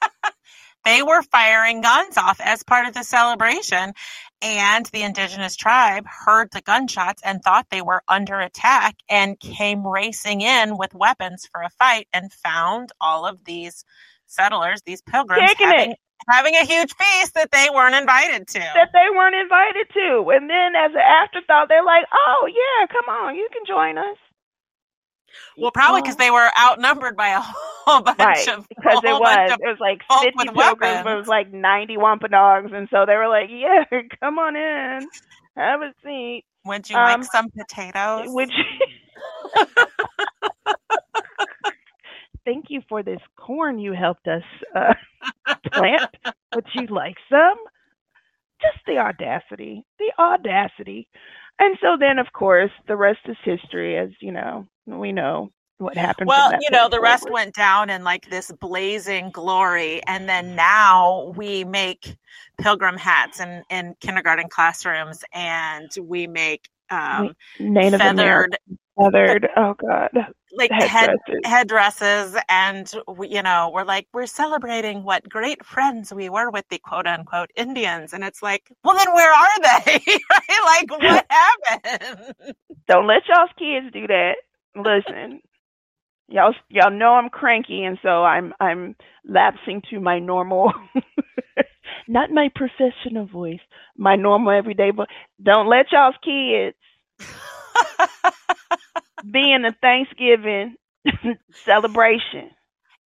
they 0.86 1.04
were 1.04 1.22
firing 1.24 1.82
guns 1.82 2.18
off 2.18 2.42
as 2.42 2.64
part 2.64 2.88
of 2.88 2.96
the 2.96 3.04
celebration, 3.04 3.94
and 4.42 4.86
the 4.88 5.04
indigenous 5.04 5.56
tribe 5.56 6.06
heard 6.08 6.50
the 6.52 6.62
gunshots 6.62 7.22
and 7.24 7.44
thought 7.44 7.68
they 7.70 7.84
were 7.84 8.02
under 8.08 8.40
attack 8.40 8.96
and 9.08 9.40
came 9.40 9.86
racing 9.86 10.42
in 10.42 10.78
with 10.78 10.96
weapons 10.96 11.48
for 11.52 11.62
a 11.62 11.70
fight 11.70 12.08
and 12.12 12.34
found 12.34 12.92
all 13.00 13.28
of 13.28 13.44
these 13.46 13.86
settlers, 14.26 14.82
these 14.84 15.02
pilgrims, 15.04 15.50
Taking 15.50 15.68
having, 15.68 15.92
it 15.92 16.00
having 16.30 16.56
a 16.56 16.66
huge 16.66 16.94
feast 16.94 17.34
that 17.36 17.52
they 17.52 17.70
weren't 17.74 17.96
invited 17.96 18.48
to. 18.48 18.60
that 18.60 18.90
they 18.94 19.08
weren't 19.16 19.36
invited 19.36 19.88
to. 19.94 20.30
And 20.32 20.50
then 20.50 20.76
as 20.76 20.92
an 20.92 21.02
afterthought, 21.02 21.68
they're 21.70 21.84
like, 21.86 22.06
oh, 22.14 22.48
yeah, 22.48 22.88
come 22.88 23.10
on, 23.10 23.36
you 23.36 23.48
can 23.52 23.64
join 23.68 23.98
us. 23.98 24.18
Well, 25.58 25.72
probably 25.72 26.02
because 26.02 26.16
they 26.16 26.32
were 26.32 26.50
outnumbered 26.60 27.16
by 27.16 27.30
a 27.30 27.42
whole 27.42 28.02
bunch 28.02 28.18
right, 28.20 28.48
of 28.48 28.68
because 28.70 29.02
it 29.04 29.14
was 29.14 29.52
it 29.52 29.60
was 29.62 29.78
like 29.80 30.02
fifty 30.22 30.50
pilgrims, 30.50 31.04
but 31.04 31.14
it 31.14 31.18
was 31.18 31.28
like 31.28 31.52
ninety 31.52 31.98
wampanoags, 31.98 32.72
and 32.74 32.88
so 32.90 33.06
they 33.06 33.16
were 33.16 33.28
like, 33.28 33.50
"Yeah, 33.52 33.84
come 34.22 34.40
on 34.40 34.56
in, 34.56 35.08
have 35.56 35.82
a 35.82 35.94
seat." 36.04 36.46
Would 36.66 36.90
you 36.90 36.96
Um, 36.98 37.22
like 37.22 37.24
some 37.32 37.50
potatoes? 37.52 38.26
Would 38.28 38.50
you? 38.50 38.64
Thank 42.46 42.66
you 42.70 42.82
for 42.88 43.04
this 43.04 43.22
corn 43.36 43.80
you 43.80 43.94
helped 43.94 44.28
us 44.28 44.44
uh, 44.76 44.94
plant. 45.74 46.16
Would 46.56 46.66
you 46.74 46.88
like 46.88 47.16
some? 47.30 47.58
Just 48.62 48.86
the 48.86 48.98
audacity, 48.98 49.86
the 50.00 50.12
audacity. 50.20 51.08
And 51.60 51.78
so 51.82 51.98
then, 52.00 52.20
of 52.20 52.28
course, 52.34 52.72
the 52.88 52.96
rest 52.96 53.20
is 53.26 53.38
history, 53.44 53.98
as 53.98 54.10
you 54.22 54.32
know, 54.32 54.68
we 54.86 55.12
know 55.12 55.52
what 55.78 55.96
happened. 55.96 56.28
well, 56.28 56.52
you 56.60 56.70
know, 56.72 56.90
the 56.90 57.00
rest 57.00 57.30
went 57.30 57.56
down 57.56 57.90
in 57.90 58.04
like 58.04 58.30
this 58.30 58.52
blazing 58.52 59.32
glory, 59.32 60.02
and 60.04 60.28
then 60.28 60.56
now 60.56 61.34
we 61.36 61.64
make 61.64 62.16
pilgrim 62.58 62.98
hats 62.98 63.40
in 63.40 63.64
in 63.70 63.96
kindergarten 64.02 64.50
classrooms, 64.50 65.24
and 65.34 65.90
we 66.02 66.28
make 66.28 66.70
um, 66.92 67.34
Native 67.60 68.00
feathered 68.00 68.20
American, 68.20 68.80
feathered. 69.00 69.50
Oh 69.58 69.76
God, 69.76 70.12
like 70.54 70.74
head 70.82 71.12
headdresses. 71.28 71.46
headdresses 71.46 72.38
and 72.50 72.92
we, 73.18 73.30
you 73.30 73.44
know 73.44 73.72
we're 73.74 73.84
like 73.86 74.08
we're 74.14 74.26
celebrating 74.28 75.04
what 75.04 75.28
great 75.30 75.66
friends 75.66 76.14
we 76.14 76.30
were 76.30 76.52
with 76.52 76.66
the 76.70 76.80
quote 76.80 77.08
unquote 77.08 77.52
indians 77.58 78.14
and 78.14 78.24
it's 78.24 78.44
like 78.44 78.72
well 78.84 78.98
then 78.98 79.14
where 79.14 79.32
are 79.34 79.62
they 79.62 80.00
right 80.32 80.64
like 80.66 80.92
what 80.92 81.26
happened 81.32 82.34
Don't 82.88 83.08
let 83.08 83.24
y'all's 83.30 83.52
kids 83.60 83.94
do 83.94 84.08
that. 84.08 84.36
Listen, 84.76 85.42
y'all, 86.30 86.54
y'all 86.70 86.92
know 86.92 87.14
I'm 87.16 87.30
cranky, 87.30 87.84
and 87.86 88.00
so 88.04 88.24
I'm 88.26 88.54
I'm 88.60 88.96
lapsing 89.28 89.82
to 89.92 90.00
my 90.00 90.20
normal, 90.20 90.74
not 92.08 92.32
my 92.32 92.50
professional 92.56 93.28
voice, 93.28 93.60
my 93.98 94.16
normal 94.16 94.52
everyday 94.52 94.92
voice. 94.92 95.08
Don't 95.44 95.68
let 95.70 95.88
y'all's 95.92 96.16
kids 96.24 96.78
be 99.32 99.54
a 99.54 99.72
Thanksgiving 99.82 100.76
celebration. 101.66 102.52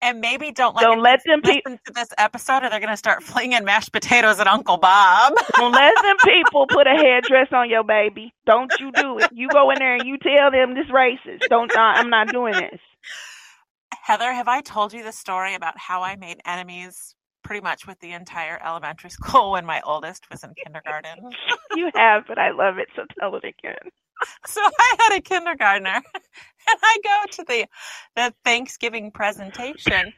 and 0.03 0.21
maybe 0.21 0.51
don't 0.53 0.75
let 0.77 0.83
Don't 0.83 0.99
them 0.99 1.03
let 1.03 1.21
them 1.27 1.43
pe- 1.43 1.63
listen 1.65 1.79
to 1.87 1.93
this 1.95 2.09
episode 2.19 2.65
or 2.65 2.71
they're 2.71 2.81
going 2.81 2.91
to 2.91 2.97
start 2.97 3.23
flinging 3.23 3.65
mashed 3.65 3.93
potatoes 3.93 4.41
at 4.41 4.47
uncle 4.47 4.79
bob 4.79 5.35
Don't 5.57 5.73
let 5.73 5.95
them 6.03 6.17
people 6.25 6.67
put 6.67 6.87
a 6.87 6.97
headdress 6.97 7.49
on 7.53 7.71
your 7.71 7.85
baby. 7.85 8.33
Don't 8.47 8.73
you 8.81 8.93
do 8.93 9.19
it. 9.19 9.31
You 9.33 9.49
go 9.49 9.71
in 9.71 9.79
there 9.79 9.97
and 9.97 10.07
you 10.07 10.19
tell 10.19 10.51
them 10.51 10.75
this 10.75 10.87
racist. 10.89 11.49
Don't. 11.49 11.71
Uh, 11.75 11.81
I'm 11.81 12.11
not 12.11 12.29
doing 12.33 12.55
this. 12.55 12.81
heather 14.03 14.33
have 14.33 14.49
i 14.49 14.61
told 14.61 14.93
you 14.93 15.03
the 15.05 15.13
story 15.13 15.55
about 15.55 15.79
how 15.79 16.03
i 16.03 16.17
made 16.17 16.39
enemies 16.47 17.15
pretty 17.45 17.61
much 17.63 17.87
with 17.87 17.99
the 18.01 18.13
entire 18.13 18.61
elementary 18.65 19.11
school 19.19 19.53
when 19.53 19.67
my 19.67 19.81
oldest 19.83 20.29
was 20.31 20.45
in 20.45 20.55
kindergarten 20.65 21.37
You 21.75 21.91
have, 21.95 22.25
but 22.29 22.39
I 22.39 22.51
love 22.53 22.79
it. 22.79 22.89
So 22.97 23.05
tell 23.19 23.35
it 23.37 23.45
again. 23.45 23.91
so 24.47 24.61
I 24.61 24.97
had 24.99 25.19
a 25.19 25.21
kindergartner 25.21 25.95
and 26.15 26.79
I 26.83 26.99
go 27.03 27.33
to 27.33 27.45
the 27.45 27.67
the 28.17 28.35
Thanksgiving 28.45 29.11
presentation 29.11 30.13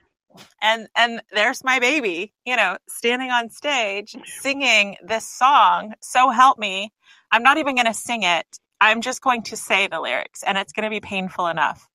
and 0.62 0.88
and 0.96 1.22
there's 1.33 1.64
my 1.64 1.78
baby, 1.78 2.33
you 2.44 2.57
know, 2.57 2.76
standing 2.88 3.30
on 3.30 3.50
stage 3.50 4.16
singing 4.40 4.96
this 5.04 5.28
song, 5.28 5.94
So 6.00 6.30
Help 6.30 6.59
Me. 6.59 6.92
I'm 7.30 7.42
not 7.42 7.59
even 7.59 7.74
going 7.74 7.87
to 7.87 7.94
sing 7.94 8.22
it. 8.22 8.46
I'm 8.80 9.00
just 9.00 9.22
going 9.22 9.42
to 9.44 9.57
say 9.57 9.87
the 9.87 10.00
lyrics 10.00 10.42
and 10.42 10.59
it's 10.59 10.72
going 10.72 10.85
to 10.85 10.90
be 10.90 11.00
painful 11.00 11.46
enough. 11.46 11.88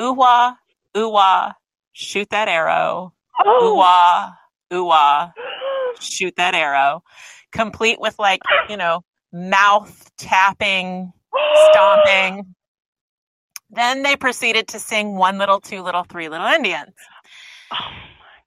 Ooh-wah, 0.00 0.54
ooh-wah, 0.96 1.52
shoot 1.92 2.28
that 2.30 2.48
arrow. 2.48 3.12
Oh. 3.44 3.72
Ooh-wah, 3.72 4.32
ooh-wah, 4.72 5.30
shoot 6.00 6.34
that 6.36 6.54
arrow. 6.54 7.02
Complete 7.52 8.00
with 8.00 8.18
like, 8.18 8.40
you 8.68 8.76
know, 8.76 9.04
mouth 9.32 10.10
tapping 10.16 11.12
stomping. 11.70 12.54
Then 13.70 14.02
they 14.02 14.16
proceeded 14.16 14.68
to 14.68 14.78
sing 14.78 15.16
One 15.16 15.38
Little, 15.38 15.60
Two 15.60 15.82
Little, 15.82 16.04
Three 16.04 16.28
Little 16.28 16.46
Indians. 16.46 16.94
Oh 17.72 17.76
my 17.80 17.88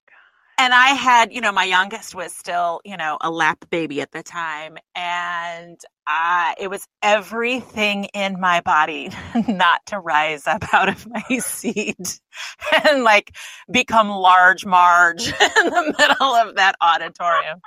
God. 0.08 0.58
and 0.58 0.74
I 0.74 0.90
had, 0.90 1.34
you 1.34 1.42
know, 1.42 1.52
my 1.52 1.66
youngest 1.66 2.16
was 2.16 2.34
still, 2.34 2.80
you 2.86 2.96
know, 2.96 3.18
a 3.20 3.30
lap 3.30 3.66
baby 3.70 4.00
at 4.02 4.12
the 4.12 4.24
time. 4.24 4.78
And 4.96 5.78
I, 6.08 6.56
it 6.60 6.70
was 6.70 6.88
everything 7.02 8.06
in 8.14 8.40
my 8.40 8.62
body 8.62 9.10
not 9.48 9.86
to 9.88 10.00
rise 10.00 10.48
up 10.48 10.74
out 10.74 10.88
of 10.88 11.06
my 11.10 11.38
seat 11.40 12.22
and 12.88 13.04
like 13.04 13.36
become 13.70 14.10
large 14.10 14.66
Marge 14.66 15.28
in 15.28 15.34
the 15.66 15.96
middle 16.00 16.34
of 16.36 16.56
that 16.56 16.76
auditorium. 16.80 17.60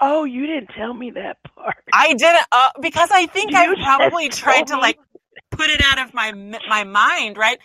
Oh, 0.00 0.24
you 0.24 0.46
didn't 0.46 0.70
tell 0.76 0.94
me 0.94 1.12
that 1.12 1.38
part. 1.56 1.84
I 1.92 2.14
didn't, 2.14 2.46
uh, 2.52 2.70
because 2.80 3.10
I 3.12 3.26
think 3.26 3.54
You 3.54 3.56
I 3.56 3.68
probably 3.84 4.28
tried 4.30 4.68
to 4.68 4.76
me. 4.76 4.82
like 4.82 4.98
put 5.52 5.70
it 5.70 5.82
out 5.84 5.98
of 6.00 6.14
my 6.14 6.32
my 6.68 6.84
mind, 6.84 7.36
right? 7.38 7.58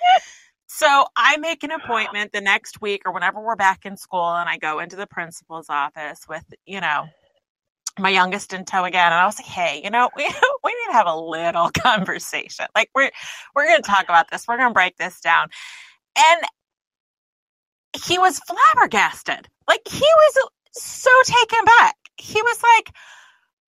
So 0.67 1.05
I 1.15 1.37
make 1.37 1.63
an 1.63 1.71
appointment 1.71 2.31
the 2.33 2.41
next 2.41 2.81
week 2.81 3.03
or 3.05 3.13
whenever 3.13 3.41
we're 3.41 3.55
back 3.57 3.85
in 3.85 3.97
school, 3.97 4.35
and 4.35 4.49
I 4.49 4.57
go 4.57 4.79
into 4.79 4.95
the 4.97 5.07
principal's 5.07 5.67
office 5.69 6.21
with 6.29 6.45
you 6.65 6.81
know 6.81 7.05
my 7.99 8.09
youngest 8.09 8.53
in 8.53 8.65
tow 8.65 8.85
again, 8.85 9.07
and 9.11 9.15
I 9.21 9.25
was 9.25 9.39
like, 9.39 9.47
"Hey, 9.47 9.81
you 9.83 9.91
know, 9.91 10.09
we 10.17 10.23
we 10.63 10.71
need 10.71 10.87
to 10.87 10.93
have 10.93 11.07
a 11.07 11.17
little 11.17 11.71
conversation. 11.71 12.67
Like 12.75 12.89
we're 12.95 13.11
we're 13.55 13.67
going 13.67 13.81
to 13.83 13.89
talk 13.89 14.05
about 14.05 14.31
this. 14.31 14.45
We're 14.47 14.57
going 14.57 14.69
to 14.71 14.75
break 14.75 14.97
this 14.97 15.21
down." 15.21 15.49
And 16.17 16.41
he 18.05 18.17
was 18.19 18.39
flabbergasted. 18.41 19.47
Like 19.67 19.81
he 19.87 20.01
was 20.01 20.49
so 20.73 21.11
taken 21.25 21.65
back. 21.65 21.95
He 22.17 22.41
was 22.41 22.63
like, 22.63 22.95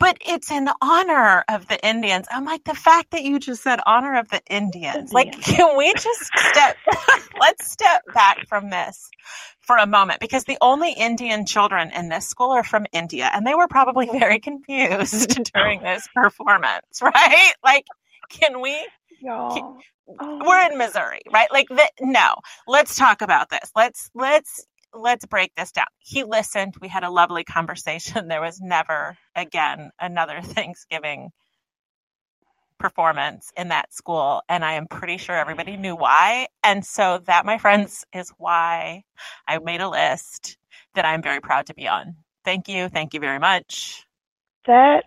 but 0.01 0.19
it's 0.21 0.51
in 0.51 0.69
honor 0.83 1.45
of 1.49 1.69
the 1.69 1.83
Indians. 1.87 2.27
I'm 2.31 2.45
like, 2.45 2.65
the 2.65 2.75
fact 2.75 3.13
that 3.13 3.23
you 3.23 3.39
just 3.39 3.63
said 3.63 3.81
honor 3.87 4.19
of 4.19 4.29
the 4.29 4.43
Indians, 4.51 5.13
like, 5.13 5.41
can 5.41 5.77
we 5.77 5.93
just 5.95 6.31
step, 6.37 6.77
let's 7.41 7.71
step 7.71 8.03
back 8.13 8.47
from 8.47 8.71
this 8.71 9.09
for 9.61 9.77
a 9.77 9.87
moment 9.87 10.21
because 10.21 10.45
the 10.45 10.59
only 10.61 10.93
Indian 10.93 11.47
children 11.47 11.91
in 11.91 12.09
this 12.09 12.27
school 12.27 12.51
are 12.51 12.65
from 12.65 12.87
India 12.93 13.31
and 13.33 13.47
they 13.47 13.55
were 13.55 13.69
probably 13.69 14.07
very 14.07 14.41
confused 14.41 15.41
during 15.55 15.81
this 15.81 16.07
performance, 16.15 17.01
right? 17.01 17.55
Like, 17.65 17.87
can 18.29 18.61
we. 18.61 18.77
Oh, 19.27 19.79
we're 20.45 20.67
in 20.67 20.73
oh. 20.73 20.77
Missouri, 20.77 21.23
right? 21.33 21.51
Like, 21.51 21.69
the, 21.69 21.89
no, 22.01 22.35
let's 22.67 22.95
talk 22.95 23.23
about 23.23 23.49
this. 23.49 23.71
Let's, 23.75 24.11
let's, 24.15 24.67
let's 24.95 25.27
break 25.27 25.53
this 25.57 25.73
down. 25.73 25.87
He 25.99 26.25
listened. 26.25 26.75
We 26.81 26.89
had 26.89 27.05
a 27.05 27.11
lovely 27.11 27.45
conversation. 27.45 28.29
There 28.35 28.43
was 28.43 28.61
never 28.61 29.17
again 29.37 29.91
another 30.01 30.41
Thanksgiving 30.43 31.31
performance 32.79 33.53
in 33.57 33.69
that 33.69 33.93
school. 33.95 34.43
And 34.49 34.65
I 34.65 34.75
am 34.75 34.87
pretty 34.89 35.19
sure 35.19 35.37
everybody 35.37 35.75
mm. 35.75 35.81
knew 35.81 35.97
why. 35.97 36.49
And 36.65 36.85
so 36.85 37.21
that, 37.27 37.47
my 37.47 37.59
friends, 37.59 38.05
is 38.15 38.33
why 38.39 39.05
I 39.49 39.59
made 39.61 39.81
a 39.83 39.89
list 39.91 40.59
that 40.95 41.05
I'm 41.07 41.23
very 41.23 41.41
proud 41.41 41.67
to 41.67 41.75
be 41.75 41.89
on. 41.89 42.17
Thank 42.45 42.69
you. 42.69 42.89
Thank 42.89 43.15
you 43.15 43.21
very 43.21 43.39
much. 43.41 44.05
that 44.67 45.05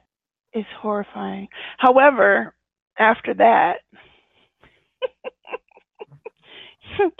is 0.54 0.66
horrifying. 0.82 1.50
However, 1.78 2.56
after 3.00 3.34
that, 3.36 3.78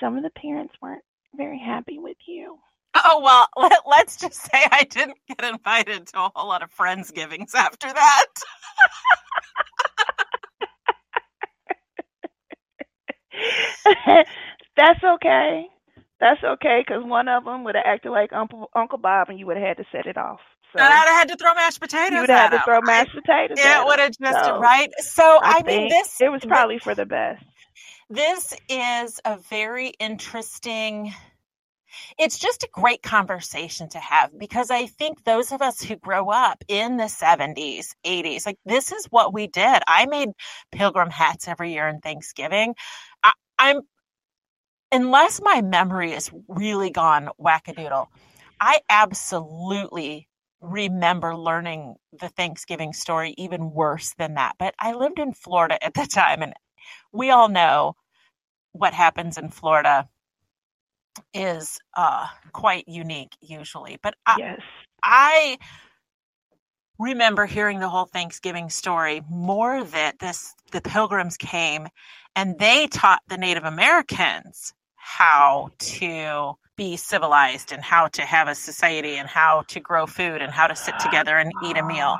some 0.00 0.16
of 0.18 0.22
the 0.24 0.30
parents 0.30 0.74
weren't 0.82 1.04
very 1.36 1.58
happy 1.58 1.98
with 1.98 2.16
you. 2.26 2.58
Oh, 2.94 3.20
well, 3.22 3.48
let, 3.70 3.80
let's 3.86 4.16
just 4.16 4.40
say 4.42 4.66
I 4.70 4.84
didn't 4.84 5.18
get 5.28 5.44
invited 5.44 6.06
to 6.08 6.24
a 6.24 6.30
whole 6.34 6.48
lot 6.48 6.62
of 6.62 6.74
Friendsgivings 6.74 7.54
after 7.54 7.92
that. 7.92 8.26
That's 14.76 15.04
okay. 15.04 15.66
That's 16.18 16.42
okay, 16.42 16.82
because 16.86 17.04
one 17.04 17.28
of 17.28 17.44
them 17.44 17.64
would 17.64 17.74
have 17.74 17.84
acted 17.86 18.10
like 18.10 18.32
Uncle 18.32 18.70
Uncle 18.74 18.98
Bob, 18.98 19.28
and 19.28 19.38
you 19.38 19.46
would 19.46 19.58
have 19.58 19.66
had 19.66 19.76
to 19.76 19.84
set 19.92 20.06
it 20.06 20.16
off. 20.16 20.40
So 20.72 20.78
And 20.78 20.92
I'd 20.92 21.06
have 21.06 21.18
had 21.18 21.28
to 21.28 21.36
throw 21.36 21.54
mashed 21.54 21.80
potatoes. 21.80 22.12
you 22.14 22.20
would 22.20 22.30
have 22.30 22.52
had 22.52 22.58
to 22.58 22.64
throw 22.64 22.80
mashed 22.80 23.14
potatoes. 23.14 23.58
at 23.62 23.82
It 23.82 23.86
would 23.86 23.98
have 23.98 24.12
just 24.18 24.44
So, 24.44 24.58
right. 24.58 24.90
So 25.00 25.22
I, 25.22 25.58
I, 25.58 25.62
mean, 25.62 25.88
think 25.88 25.90
this 25.90 26.20
it 26.20 26.30
was 26.30 26.42
probably 26.46 26.78
for 26.78 26.94
the 26.94 27.04
best. 27.04 27.44
This 28.08 28.54
is 28.68 29.20
a 29.24 29.38
very 29.50 29.88
interesting. 29.98 31.12
It's 32.18 32.38
just 32.38 32.62
a 32.62 32.68
great 32.72 33.02
conversation 33.02 33.88
to 33.90 33.98
have 33.98 34.30
because 34.38 34.70
I 34.70 34.86
think 34.86 35.24
those 35.24 35.52
of 35.52 35.62
us 35.62 35.80
who 35.80 35.96
grow 35.96 36.30
up 36.30 36.62
in 36.68 36.96
the 36.96 37.04
70s, 37.04 37.94
80s, 38.04 38.46
like 38.46 38.58
this 38.64 38.92
is 38.92 39.06
what 39.06 39.32
we 39.32 39.46
did. 39.46 39.82
I 39.86 40.06
made 40.06 40.30
pilgrim 40.72 41.10
hats 41.10 41.48
every 41.48 41.72
year 41.72 41.88
in 41.88 42.00
Thanksgiving. 42.00 42.74
I, 43.22 43.32
I'm, 43.58 43.80
unless 44.92 45.40
my 45.42 45.62
memory 45.62 46.12
is 46.12 46.30
really 46.48 46.90
gone 46.90 47.30
wackadoodle, 47.40 48.06
I 48.60 48.80
absolutely 48.90 50.28
remember 50.60 51.36
learning 51.36 51.94
the 52.20 52.28
Thanksgiving 52.28 52.92
story 52.92 53.34
even 53.38 53.70
worse 53.72 54.14
than 54.18 54.34
that. 54.34 54.56
But 54.58 54.74
I 54.78 54.92
lived 54.92 55.18
in 55.18 55.32
Florida 55.32 55.82
at 55.84 55.94
the 55.94 56.06
time, 56.06 56.42
and 56.42 56.54
we 57.12 57.30
all 57.30 57.48
know 57.48 57.96
what 58.72 58.94
happens 58.94 59.38
in 59.38 59.48
Florida 59.48 60.08
is 61.32 61.78
uh, 61.96 62.26
quite 62.52 62.86
unique 62.88 63.32
usually. 63.40 63.98
But 64.02 64.14
I, 64.26 64.36
Yes. 64.38 64.60
I 65.02 65.58
remember 66.98 67.46
hearing 67.46 67.80
the 67.80 67.88
whole 67.88 68.06
Thanksgiving 68.06 68.70
story 68.70 69.22
more 69.28 69.84
that 69.84 70.18
this 70.18 70.54
the 70.72 70.80
pilgrims 70.80 71.36
came 71.36 71.88
and 72.34 72.58
they 72.58 72.86
taught 72.86 73.22
the 73.28 73.38
Native 73.38 73.64
Americans 73.64 74.74
how 74.96 75.70
to 75.78 76.54
be 76.76 76.96
civilized 76.96 77.72
and 77.72 77.82
how 77.82 78.08
to 78.08 78.22
have 78.22 78.48
a 78.48 78.54
society 78.54 79.16
and 79.16 79.28
how 79.28 79.62
to 79.68 79.80
grow 79.80 80.06
food 80.06 80.42
and 80.42 80.52
how 80.52 80.66
to 80.66 80.76
sit 80.76 80.98
together 80.98 81.36
and 81.36 81.52
eat 81.64 81.76
a 81.76 81.84
meal. 81.84 82.18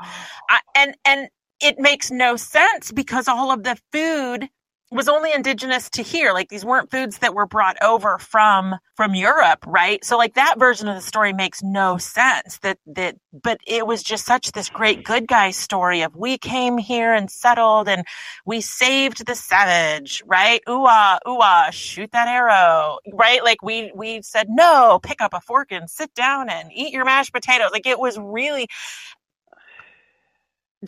I, 0.49 0.59
and 0.75 0.95
and 1.05 1.29
it 1.61 1.79
makes 1.79 2.11
no 2.11 2.35
sense 2.35 2.91
because 2.91 3.27
all 3.27 3.51
of 3.51 3.63
the 3.63 3.77
food 3.91 4.49
was 4.89 5.09
only 5.09 5.33
indigenous 5.33 5.89
to 5.91 6.01
here. 6.01 6.31
Like 6.33 6.49
these 6.49 6.63
weren't 6.63 6.91
foods 6.91 7.19
that 7.19 7.33
were 7.33 7.45
brought 7.45 7.77
over 7.83 8.17
from 8.19 8.75
from 8.95 9.15
Europe 9.15 9.65
right? 9.67 10.03
So 10.03 10.17
like 10.17 10.35
that 10.35 10.57
version 10.57 10.87
of 10.87 10.95
the 10.95 11.01
story 11.01 11.33
makes 11.33 11.61
no 11.61 11.97
sense 11.97 12.59
that 12.59 12.79
that 12.87 13.15
but 13.33 13.59
it 13.67 13.85
was 13.85 14.01
just 14.01 14.25
such 14.25 14.51
this 14.53 14.69
great 14.69 15.03
good 15.03 15.27
guy 15.27 15.51
story 15.51 16.01
of 16.01 16.15
we 16.15 16.37
came 16.37 16.77
here 16.77 17.13
and 17.13 17.29
settled 17.29 17.89
and 17.89 18.05
we 18.45 18.61
saved 18.61 19.25
the 19.25 19.35
savage 19.35 20.23
right? 20.25 20.61
Ooh 20.69 20.85
ah 20.87 21.19
ooh 21.27 21.39
ah 21.41 21.69
shoot 21.71 22.11
that 22.13 22.27
arrow 22.29 22.99
right? 23.13 23.43
Like 23.43 23.61
we 23.61 23.91
we 23.93 24.21
said 24.21 24.47
no 24.49 24.99
pick 25.03 25.21
up 25.21 25.33
a 25.33 25.41
fork 25.41 25.71
and 25.71 25.89
sit 25.89 26.13
down 26.13 26.49
and 26.49 26.71
eat 26.73 26.93
your 26.93 27.05
mashed 27.05 27.33
potatoes. 27.33 27.71
Like 27.73 27.87
it 27.87 27.99
was 27.99 28.17
really 28.17 28.67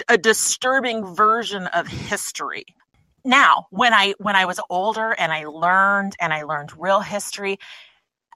a 0.07 0.17
disturbing 0.17 1.15
version 1.15 1.67
of 1.67 1.87
history 1.87 2.65
now 3.23 3.67
when 3.69 3.93
i 3.93 4.13
when 4.17 4.35
i 4.35 4.45
was 4.45 4.59
older 4.69 5.11
and 5.11 5.31
i 5.31 5.45
learned 5.45 6.15
and 6.19 6.33
i 6.33 6.43
learned 6.43 6.71
real 6.77 7.01
history 7.01 7.57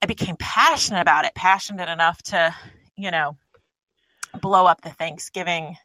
i 0.01 0.05
became 0.05 0.35
passionate 0.37 1.01
about 1.01 1.25
it 1.25 1.33
passionate 1.35 1.89
enough 1.89 2.21
to 2.21 2.53
you 2.95 3.11
know 3.11 3.37
blow 4.41 4.65
up 4.65 4.81
the 4.81 4.89
thanksgiving 4.89 5.75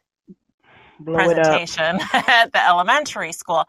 Blow 0.99 1.15
presentation 1.15 1.99
at 2.13 2.51
the 2.51 2.65
elementary 2.65 3.31
school 3.31 3.65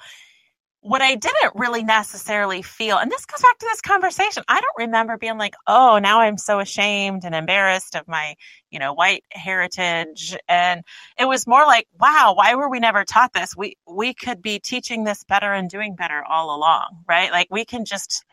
what 0.83 1.03
i 1.03 1.15
didn't 1.15 1.53
really 1.55 1.83
necessarily 1.85 2.63
feel 2.63 2.97
and 2.97 3.11
this 3.11 3.27
goes 3.27 3.43
back 3.43 3.59
to 3.59 3.67
this 3.67 3.81
conversation 3.81 4.43
i 4.49 4.61
don't 4.61 4.87
remember 4.87 5.19
being 5.19 5.39
like 5.39 5.55
oh 5.67 5.99
now 5.99 6.21
i'm 6.21 6.39
so 6.39 6.59
ashamed 6.59 7.25
and 7.25 7.35
embarrassed 7.35 7.95
of 7.95 8.07
my 8.09 8.35
you 8.71 8.79
know 8.79 8.93
white 8.95 9.25
heritage 9.31 10.37
and 10.49 10.83
it 11.19 11.27
was 11.27 11.47
more 11.47 11.67
like 11.67 11.87
wow 12.01 12.33
why 12.37 12.55
were 12.55 12.69
we 12.69 12.81
never 12.81 13.05
taught 13.05 13.33
this? 13.33 13.57
We 13.57 13.77
we 13.87 14.15
could 14.15 14.41
be 14.43 14.59
teaching 14.59 15.05
this 15.05 15.25
better 15.25 15.53
and 15.53 15.69
doing 15.69 15.95
better 15.97 16.23
all 16.25 16.55
along 16.55 17.05
right? 17.09 17.31
Like 17.31 17.49
we 17.51 17.65
can 17.65 17.85
just 17.85 18.25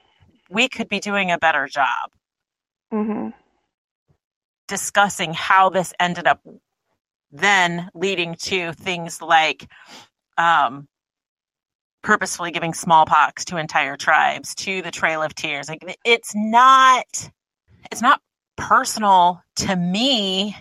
we 0.49 0.69
could 0.69 0.87
be 0.87 0.99
doing 0.99 1.31
a 1.31 1.37
better 1.37 1.67
job. 1.67 2.11
Hmm 2.91 3.29
discussing 4.67 5.33
how 5.33 5.69
this 5.69 5.93
ended 5.99 6.27
up 6.27 6.41
then 7.31 7.89
leading 7.93 8.35
to 8.35 8.73
things 8.73 9.21
like 9.21 9.67
um, 10.37 10.87
purposefully 12.07 12.51
giving 12.51 12.73
smallpox 12.73 13.45
to 13.45 13.57
entire 13.57 13.97
tribes 13.97 14.55
to 14.55 14.81
the 14.81 14.91
trail 14.91 15.21
of 15.21 15.35
tears. 15.35 15.69
Like 15.69 15.97
it's 16.05 16.33
not 16.35 17.05
it's 17.91 18.01
not 18.01 18.21
personal 18.55 19.43
to 19.57 19.75
me 19.75 20.55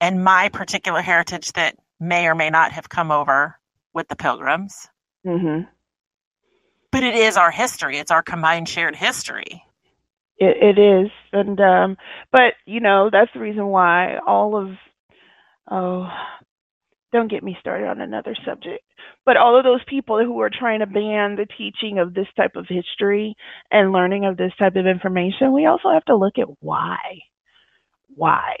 and 0.00 0.22
my 0.22 0.48
particular 0.50 1.00
heritage 1.00 1.52
that 1.52 1.76
may 1.98 2.26
or 2.26 2.34
may 2.34 2.50
not 2.50 2.72
have 2.72 2.88
come 2.88 3.10
over 3.10 3.58
with 3.92 4.08
the 4.08 4.16
pilgrims. 4.16 4.88
Hmm 5.26 5.62
but 6.94 7.02
it 7.02 7.16
is 7.16 7.36
our 7.36 7.50
history. 7.50 7.98
It's 7.98 8.12
our 8.12 8.22
combined 8.22 8.68
shared 8.68 8.94
history. 8.94 9.64
It, 10.38 10.76
it 10.78 10.78
is, 10.80 11.10
and 11.32 11.60
um, 11.60 11.96
but 12.30 12.54
you 12.66 12.78
know 12.78 13.10
that's 13.10 13.32
the 13.34 13.40
reason 13.40 13.66
why 13.66 14.18
all 14.24 14.56
of 14.56 14.76
oh 15.68 16.06
don't 17.14 17.30
get 17.30 17.44
me 17.44 17.56
started 17.60 17.86
on 17.86 18.00
another 18.00 18.36
subject. 18.44 18.82
But 19.24 19.36
all 19.36 19.56
of 19.56 19.64
those 19.64 19.80
people 19.88 20.22
who 20.24 20.40
are 20.40 20.50
trying 20.50 20.80
to 20.80 20.86
ban 20.86 21.36
the 21.36 21.46
teaching 21.56 22.00
of 22.00 22.12
this 22.12 22.26
type 22.36 22.56
of 22.56 22.66
history 22.68 23.36
and 23.70 23.92
learning 23.92 24.26
of 24.26 24.36
this 24.36 24.52
type 24.58 24.74
of 24.74 24.86
information, 24.86 25.52
we 25.52 25.64
also 25.66 25.90
have 25.92 26.04
to 26.06 26.16
look 26.16 26.38
at 26.38 26.48
why. 26.60 26.96
Why? 28.16 28.56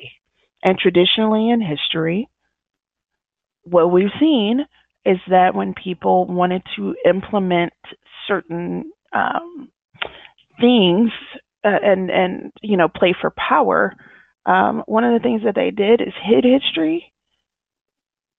And 0.62 0.78
traditionally 0.78 1.50
in 1.50 1.60
history, 1.60 2.28
what 3.64 3.90
we've 3.90 4.06
seen 4.20 4.60
is 5.04 5.18
that 5.28 5.54
when 5.54 5.74
people 5.74 6.26
wanted 6.26 6.62
to 6.76 6.94
implement 7.04 7.72
certain 8.28 8.92
um, 9.12 9.68
things 10.60 11.10
uh, 11.64 11.78
and 11.82 12.10
and 12.10 12.52
you 12.62 12.76
know 12.76 12.88
play 12.88 13.14
for 13.20 13.32
power, 13.36 13.94
um, 14.46 14.82
one 14.86 15.04
of 15.04 15.12
the 15.12 15.22
things 15.22 15.42
that 15.44 15.54
they 15.56 15.70
did 15.70 16.00
is 16.00 16.14
hid 16.22 16.44
history 16.44 17.12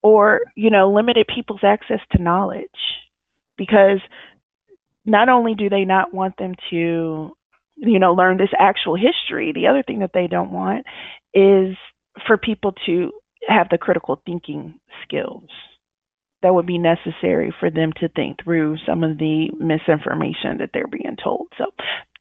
or 0.05 0.41
you 0.55 0.69
know 0.69 0.93
limited 0.93 1.27
people's 1.33 1.63
access 1.63 1.99
to 2.11 2.21
knowledge 2.21 2.69
because 3.57 3.99
not 5.03 5.29
only 5.29 5.55
do 5.55 5.67
they 5.67 5.83
not 5.83 6.13
want 6.13 6.37
them 6.37 6.53
to 6.69 7.35
you 7.75 7.99
know 7.99 8.13
learn 8.13 8.37
this 8.37 8.53
actual 8.59 8.95
history 8.95 9.51
the 9.51 9.67
other 9.67 9.83
thing 9.83 9.99
that 9.99 10.11
they 10.13 10.27
don't 10.27 10.51
want 10.51 10.85
is 11.33 11.75
for 12.27 12.37
people 12.37 12.73
to 12.85 13.11
have 13.47 13.67
the 13.71 13.79
critical 13.79 14.21
thinking 14.25 14.79
skills 15.03 15.49
that 16.43 16.53
would 16.53 16.67
be 16.67 16.77
necessary 16.77 17.53
for 17.59 17.71
them 17.71 17.91
to 17.99 18.07
think 18.09 18.37
through 18.43 18.77
some 18.85 19.03
of 19.03 19.17
the 19.17 19.49
misinformation 19.59 20.59
that 20.59 20.69
they're 20.73 20.85
being 20.85 21.17
told. 21.23 21.47
So 21.57 21.65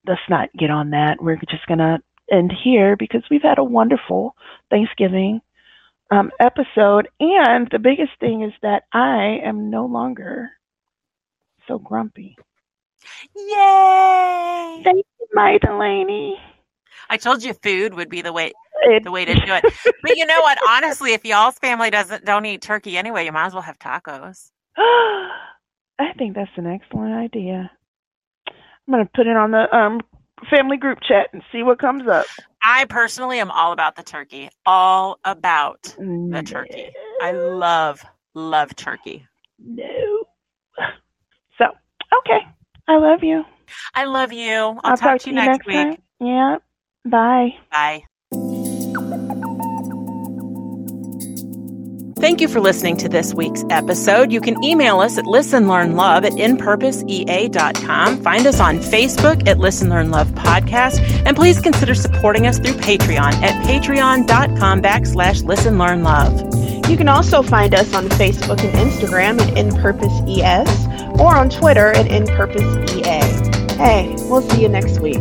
let's 0.09 0.23
not 0.31 0.49
get 0.59 0.70
on 0.70 0.90
that. 0.90 1.23
We're 1.23 1.37
just 1.51 1.66
going 1.66 1.79
to 1.79 1.99
end 2.33 2.51
here 2.64 2.97
because 2.97 3.23
we've 3.31 3.42
had 3.42 3.59
a 3.59 3.64
wonderful 3.64 4.35
Thanksgiving 4.70 5.42
um, 6.11 6.31
episode. 6.40 7.09
And 7.21 7.69
the 7.71 7.79
biggest 7.79 8.12
thing 8.21 8.43
is 8.43 8.53
that 8.62 8.85
I 8.93 9.40
am 9.45 9.71
no 9.71 9.87
longer 9.87 10.51
so 11.67 11.79
grumpy. 11.79 12.37
Yay! 13.35 14.81
Thank 14.85 14.97
you, 14.97 15.27
my 15.33 15.59
Delaney. 15.59 16.38
I 17.11 17.17
told 17.17 17.43
you 17.43 17.53
food 17.55 17.95
would 17.95 18.09
be 18.09 18.23
the 18.23 18.33
way 18.33 18.53
the 19.03 19.11
way 19.11 19.25
to 19.25 19.35
do 19.35 19.40
it. 19.47 19.64
but 20.03 20.17
you 20.17 20.27
know 20.27 20.40
what? 20.40 20.59
Honestly, 20.69 21.12
if 21.12 21.25
y'all's 21.25 21.59
family 21.59 21.90
doesn't 21.90 22.25
don't 22.25 22.47
eat 22.47 22.62
turkey 22.62 22.97
anyway, 22.97 23.25
you 23.25 23.33
might 23.33 23.47
as 23.47 23.53
well 23.53 23.62
have 23.62 23.79
tacos. 23.79 24.51
I 24.77 26.12
think 26.19 26.35
that's 26.35 26.51
an 26.57 26.67
excellent 26.67 27.14
idea. 27.14 27.71
I'm 28.49 28.93
gonna 28.93 29.09
put 29.14 29.27
it 29.27 29.37
on 29.37 29.51
the 29.51 29.75
um 29.75 30.01
family 30.50 30.76
group 30.76 30.98
chat 31.07 31.28
and 31.33 31.42
see 31.52 31.62
what 31.62 31.78
comes 31.78 32.09
up. 32.09 32.26
I 32.62 32.87
personally 32.87 33.38
am 33.38 33.50
all 33.50 33.72
about 33.72 33.96
the 33.96 34.02
turkey. 34.02 34.48
All 34.64 35.18
about 35.24 35.83
the 35.83 36.02
mm, 36.02 36.46
turkey. 36.46 36.90
I 37.20 37.33
love 37.33 38.04
love 38.35 38.74
turkey. 38.76 39.26
No. 39.59 40.24
So 41.59 41.66
okay. 42.18 42.40
I 42.88 42.96
love 42.96 43.22
you. 43.22 43.44
I 43.94 44.04
love 44.04 44.33
you. 44.33 44.52
I'll, 44.52 44.80
I'll 44.85 44.96
talk, 44.96 44.98
talk, 44.98 45.20
to 45.20 45.30
you 45.30 45.37
next, 45.37 45.66
next 45.66 45.66
week. 45.66 45.76
Time. 45.76 46.02
Yeah. 46.20 46.57
Bye. 47.04 47.50
Bye. 47.70 48.04
Thank 52.25 52.41
you 52.41 52.49
for 52.49 52.59
listening 52.59 52.97
to 52.97 53.09
this 53.11 53.35
week's 53.35 53.65
episode. 53.69 54.33
You 54.33 54.41
can 54.41 54.65
email 54.65 55.01
us 55.01 55.19
at 55.19 55.27
listenlearnlove 55.27 56.25
at 56.25 56.33
inpurposeea.com. 56.33 58.23
Find 58.23 58.47
us 58.47 58.61
on 58.61 58.79
Facebook 58.79 59.47
at 59.47 59.59
Listen 59.59 59.91
Learn 59.91 60.11
Love 60.11 60.29
Podcast. 60.29 61.01
And 61.27 61.37
please 61.37 61.61
consider 61.61 61.95
supporting 61.95 62.47
us 62.47 62.59
through 62.59 62.77
Patreon 62.77 63.35
at 63.43 63.67
patreon.com 63.67 64.81
backslash 64.81 65.45
listen 65.45 65.77
learn 65.77 66.03
love. 66.03 66.33
You 66.89 66.97
can 66.97 67.09
also 67.09 67.43
find 67.43 67.75
us 67.75 67.93
on 67.93 68.09
Facebook 68.09 68.65
and 68.65 68.73
Instagram 68.73 69.39
at 69.43 69.55
InPurposeES 69.59 71.19
or 71.19 71.37
on 71.37 71.51
Twitter 71.51 71.91
at 71.91 72.07
InPurposeEA. 72.07 73.71
Hey, 73.73 74.15
we'll 74.31 74.41
see 74.41 74.63
you 74.63 74.71
next 74.71 74.99
week. 74.99 75.21